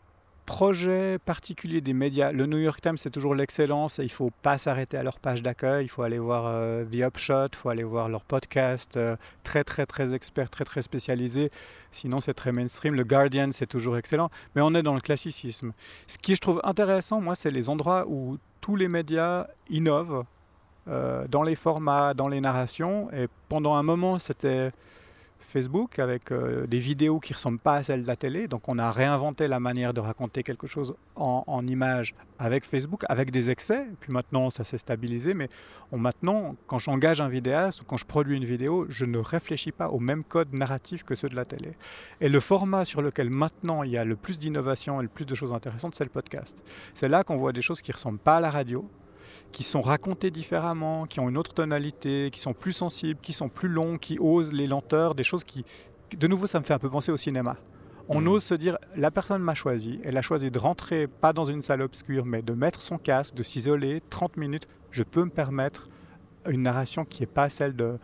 [0.50, 2.32] projets particuliers des médias.
[2.32, 3.98] Le New York Times, c'est toujours l'excellence.
[3.98, 5.84] Il ne faut pas s'arrêter à leur page d'accueil.
[5.84, 9.62] Il faut aller voir euh, The Upshot, il faut aller voir leur podcast, euh, très
[9.62, 11.52] très très expert, très très spécialisé.
[11.92, 12.96] Sinon, c'est très mainstream.
[12.96, 14.28] Le Guardian, c'est toujours excellent.
[14.56, 15.72] Mais on est dans le classicisme.
[16.08, 20.24] Ce qui je trouve intéressant, moi, c'est les endroits où tous les médias innovent
[20.88, 23.10] euh, dans les formats, dans les narrations.
[23.12, 24.70] Et pendant un moment, c'était
[25.40, 28.46] Facebook avec euh, des vidéos qui ressemblent pas à celles de la télé.
[28.46, 33.04] Donc on a réinventé la manière de raconter quelque chose en, en images avec Facebook,
[33.08, 33.86] avec des excès.
[34.00, 35.48] Puis maintenant ça s'est stabilisé, mais
[35.92, 39.88] maintenant quand j'engage un vidéaste ou quand je produis une vidéo, je ne réfléchis pas
[39.88, 41.72] au même code narratif que ceux de la télé.
[42.20, 45.26] Et le format sur lequel maintenant il y a le plus d'innovation et le plus
[45.26, 46.62] de choses intéressantes, c'est le podcast.
[46.94, 48.88] C'est là qu'on voit des choses qui ressemblent pas à la radio,
[49.52, 53.48] qui sont racontés différemment, qui ont une autre tonalité, qui sont plus sensibles, qui sont
[53.48, 55.64] plus longs, qui osent les lenteurs, des choses qui,
[56.16, 57.56] de nouveau, ça me fait un peu penser au cinéma.
[58.08, 58.28] On mmh.
[58.28, 61.62] ose se dire, la personne m'a choisi, elle a choisi de rentrer pas dans une
[61.62, 65.88] salle obscure, mais de mettre son casque, de s'isoler 30 minutes, je peux me permettre
[66.48, 67.98] une narration qui n'est pas celle de,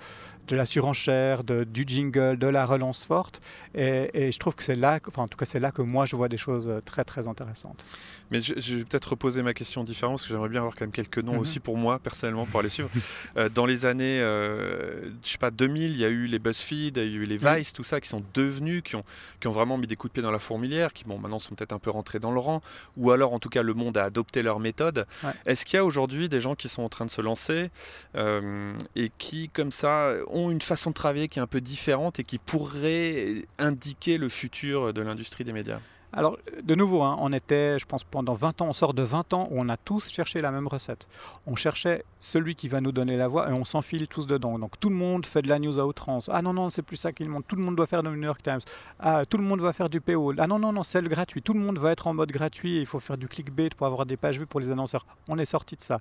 [0.47, 3.41] de la surenchère, de, du jingle, de la relance forte.
[3.75, 6.07] Et, et je trouve que c'est là, enfin en tout cas c'est là que moi
[6.07, 7.85] je vois des choses très très intéressantes.
[8.31, 10.83] Mais je, je vais peut-être reposer ma question différemment parce que j'aimerais bien avoir quand
[10.83, 11.41] même quelques noms mm -hmm.
[11.41, 12.91] aussi pour moi personnellement pour aller suivre.
[13.37, 16.97] euh, dans les années, euh, je sais pas 2000, il y a eu les BuzzFeed,
[16.97, 19.05] il y a eu les Vice, tout ça qui sont devenus, qui ont,
[19.41, 21.55] qui ont vraiment mis des coups de pied dans la fourmilière, qui bon maintenant sont
[21.55, 22.61] peut-être un peu rentrés dans le rang,
[22.97, 25.07] ou alors en tout cas le monde a adopté leur méthode.
[25.23, 25.31] Ouais.
[25.47, 27.71] Est-ce qu'il y a aujourd'hui des gens qui sont en train de se lancer
[28.17, 32.19] euh, et qui comme ça ont une façon de travailler qui est un peu différente
[32.21, 35.81] et qui pourrait indiquer le futur de l'industrie des médias?
[36.13, 39.35] Alors, de nouveau, hein, on était, je pense, pendant 20 ans, on sort de 20
[39.35, 41.09] ans où on a tous cherché la même recette.
[41.47, 44.59] On cherchait celui qui va nous donner la voix et on s'enfile tous dedans.
[44.59, 46.31] Donc, tout le monde fait de la news à outrance.
[46.33, 47.47] Ah non, non, c'est plus ça qu'il montre.
[47.47, 48.61] Tout le monde doit faire du New York Times.
[48.99, 50.35] Ah, tout le monde va faire du PO.
[50.39, 51.43] Ah non, non, non, c'est le gratuit.
[51.43, 52.79] Tout le monde va être en mode gratuit.
[52.79, 55.07] Il faut faire du clickbait pour avoir des pages vues pour les annonceurs.
[55.29, 56.01] On est sorti de ça.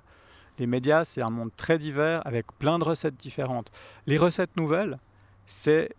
[0.58, 3.70] Les médias, c'est un monde très divers avec plein de recettes différentes.
[4.06, 4.98] Les recettes nouvelles,
[5.44, 5.90] c'est,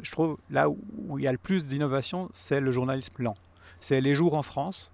[0.00, 3.34] je trouve, là où il y a le plus d'innovation, c'est le journalisme lent.
[3.80, 4.92] C'est les jours en France.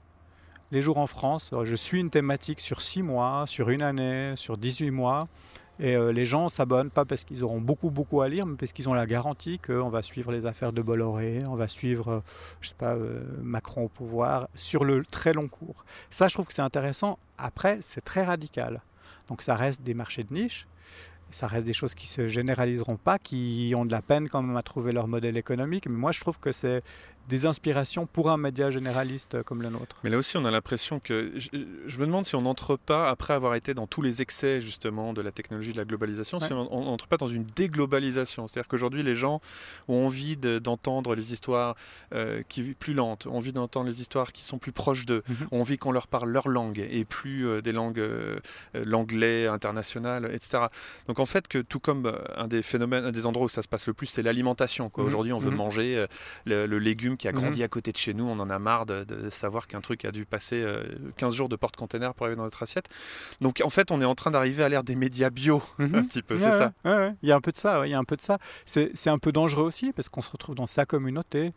[0.73, 4.57] Les jours en France, je suis une thématique sur 6 mois, sur une année, sur
[4.57, 5.29] 18 mois.
[5.81, 8.73] Et euh, les gens s'abonnent pas parce qu'ils auront beaucoup beaucoup à lire, mais parce
[8.73, 12.21] qu'ils ont la garantie qu'on va suivre les affaires de Bolloré, on va suivre, euh,
[12.61, 15.85] je sais pas, euh, Macron au pouvoir sur le très long cours.
[16.11, 17.19] Ça, je trouve que c'est intéressant.
[17.39, 18.83] Après, c'est très radical.
[19.29, 20.69] Donc ça reste des marchés de niche,
[21.31, 24.57] ça reste des choses qui se généraliseront pas, qui ont de la peine quand même
[24.57, 25.89] à trouver leur modèle économique.
[25.89, 26.83] Mais moi, je trouve que c'est
[27.29, 29.97] des inspirations pour un média généraliste comme le nôtre.
[30.05, 31.33] Mais là aussi, on a l'impression que.
[31.37, 31.49] Je,
[31.87, 35.13] je me demande si on n'entre pas, après avoir été dans tous les excès justement
[35.13, 36.47] de la technologie, de la globalisation, ouais.
[36.47, 38.47] si on n'entre pas dans une déglobalisation.
[38.47, 39.41] C'est-à-dire qu'aujourd'hui, les gens
[39.89, 41.77] ont envie d'entendre de, les histoires
[42.15, 45.33] euh, qui plus lentes, ont envie d'entendre les histoires qui sont plus proches d'eux, mm
[45.33, 45.47] -hmm.
[45.53, 48.39] ont envie qu'on leur parle leur langue et plus euh, des langues, euh,
[48.75, 50.65] l'anglais international, etc.
[51.09, 53.63] Donc en fait, que tout comme euh, un des phénomènes, un des endroits où ça
[53.63, 54.87] se passe le plus, c'est l'alimentation.
[54.89, 55.03] -hmm.
[55.09, 55.67] Aujourd'hui, on veut mm -hmm.
[55.67, 56.07] manger euh,
[56.51, 57.65] le, le légume qui a grandi mmh.
[57.65, 58.25] à côté de chez nous.
[58.25, 60.65] On en a marre de, de savoir qu'un truc a dû passer
[61.17, 62.89] 15 euh, jours de porte-container pour arriver dans notre assiette.
[63.41, 65.83] Donc en fait, on est en train d'arriver à l'ère des médias bio, mmh.
[65.95, 66.73] un petit peu, ouais, c'est ouais, ça.
[66.85, 68.39] Ouais, il y a un peu de ça, il y a un peu de ça.
[68.65, 71.53] C'est un peu dangereux aussi parce qu'on se retrouve dans sa communauté.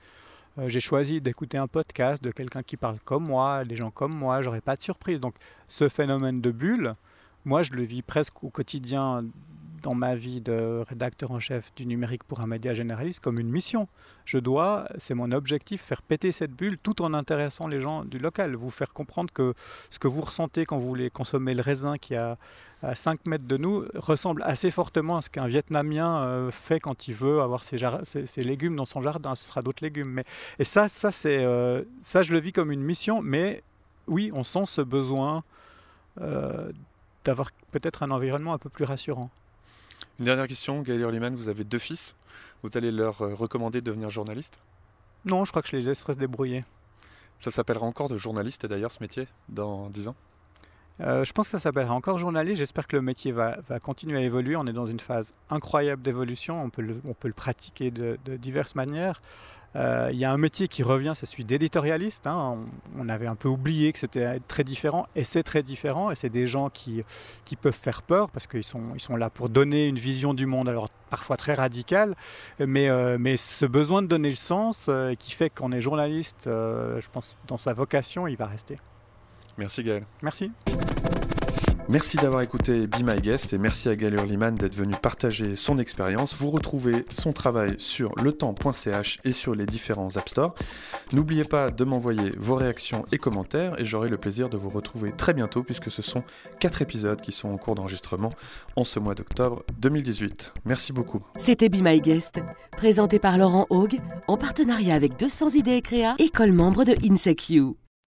[0.59, 4.15] Euh, j'ai choisi d'écouter un podcast de quelqu'un qui parle comme moi, des gens comme
[4.15, 5.19] moi, j'aurais pas de surprise.
[5.19, 5.35] Donc
[5.67, 6.95] ce phénomène de bulle,
[7.45, 9.23] moi je le vis presque au quotidien
[9.81, 13.49] dans ma vie de rédacteur en chef du numérique pour un média généraliste comme une
[13.49, 13.87] mission.
[14.25, 18.19] Je dois, c'est mon objectif, faire péter cette bulle tout en intéressant les gens du
[18.19, 19.53] local, vous faire comprendre que
[19.89, 22.37] ce que vous ressentez quand vous voulez consommer le raisin qui a
[22.83, 27.07] à 5 mètres de nous ressemble assez fortement à ce qu'un Vietnamien euh, fait quand
[27.07, 27.77] il veut avoir ses,
[28.37, 29.33] légumes dans son jardin.
[29.35, 30.21] Ce sera d'autres légumes.
[30.59, 33.63] Et ça, ça, c'est, euh, ça, je le vis comme une mission, mais
[34.07, 35.43] oui, on sent ce besoin
[36.21, 36.71] euh,
[37.25, 39.29] d'avoir peut-être un environnement un peu plus rassurant.
[40.19, 42.15] Une dernière question, Gaël Hurliman, vous avez deux fils.
[42.63, 44.59] Vous allez leur euh, recommander de devenir journaliste?
[45.25, 46.63] Non, je crois que je les laisserai se débrouiller.
[47.41, 50.15] Ça s'appellera encore de journaliste d'ailleurs ce métier dans 10 ans?
[51.01, 52.57] Euh, je pense que ça s'appellera encore journaliste.
[52.57, 54.55] J'espère que le métier va, va, continuer à évoluer.
[54.55, 56.59] On est dans une phase incroyable d'évolution.
[56.59, 59.21] On, peut le, on peut le pratiquer de, de diverses manières.
[59.77, 62.25] Euh, il y a un métier qui revient, c'est celui d'éditorialiste.
[62.25, 62.57] Hein.
[62.97, 66.15] On, on, avait un peu oublié que c'était très différent, et c'est très différent, et
[66.15, 67.03] c'est des gens qui,
[67.45, 70.45] qui peuvent faire peur, parce qu'ils sont, ils sont là pour donner une vision du
[70.45, 72.15] monde, alors parfois très radicale,
[72.59, 76.45] mais, euh, mais ce besoin de donner le sens euh, qui fait qu'on est journaliste,
[76.45, 78.79] je pense, dans sa vocation, il va rester.
[79.57, 80.03] Merci Gaël.
[80.21, 80.51] Merci.
[81.89, 85.77] Merci d'avoir écouté Be My Guest et merci à Gaël Hurliman d'être venu partager son
[85.77, 86.35] expérience.
[86.35, 90.53] Vous retrouvez son travail sur letemps.ch et sur les différents App Store.
[91.13, 95.13] N'oubliez pas de m'envoyer vos réactions et commentaires et j'aurai le plaisir de vous retrouver
[95.15, 96.23] très bientôt puisque ce sont
[96.59, 98.33] quatre épisodes qui sont en cours d'enregistrement
[98.75, 100.51] en ce mois d'octobre 2018.
[100.65, 101.21] Merci beaucoup.
[101.37, 102.41] C'était Be My Guest,
[102.75, 107.77] présenté par Laurent Haug en partenariat avec 200 idées et créa, école membre de INSECU.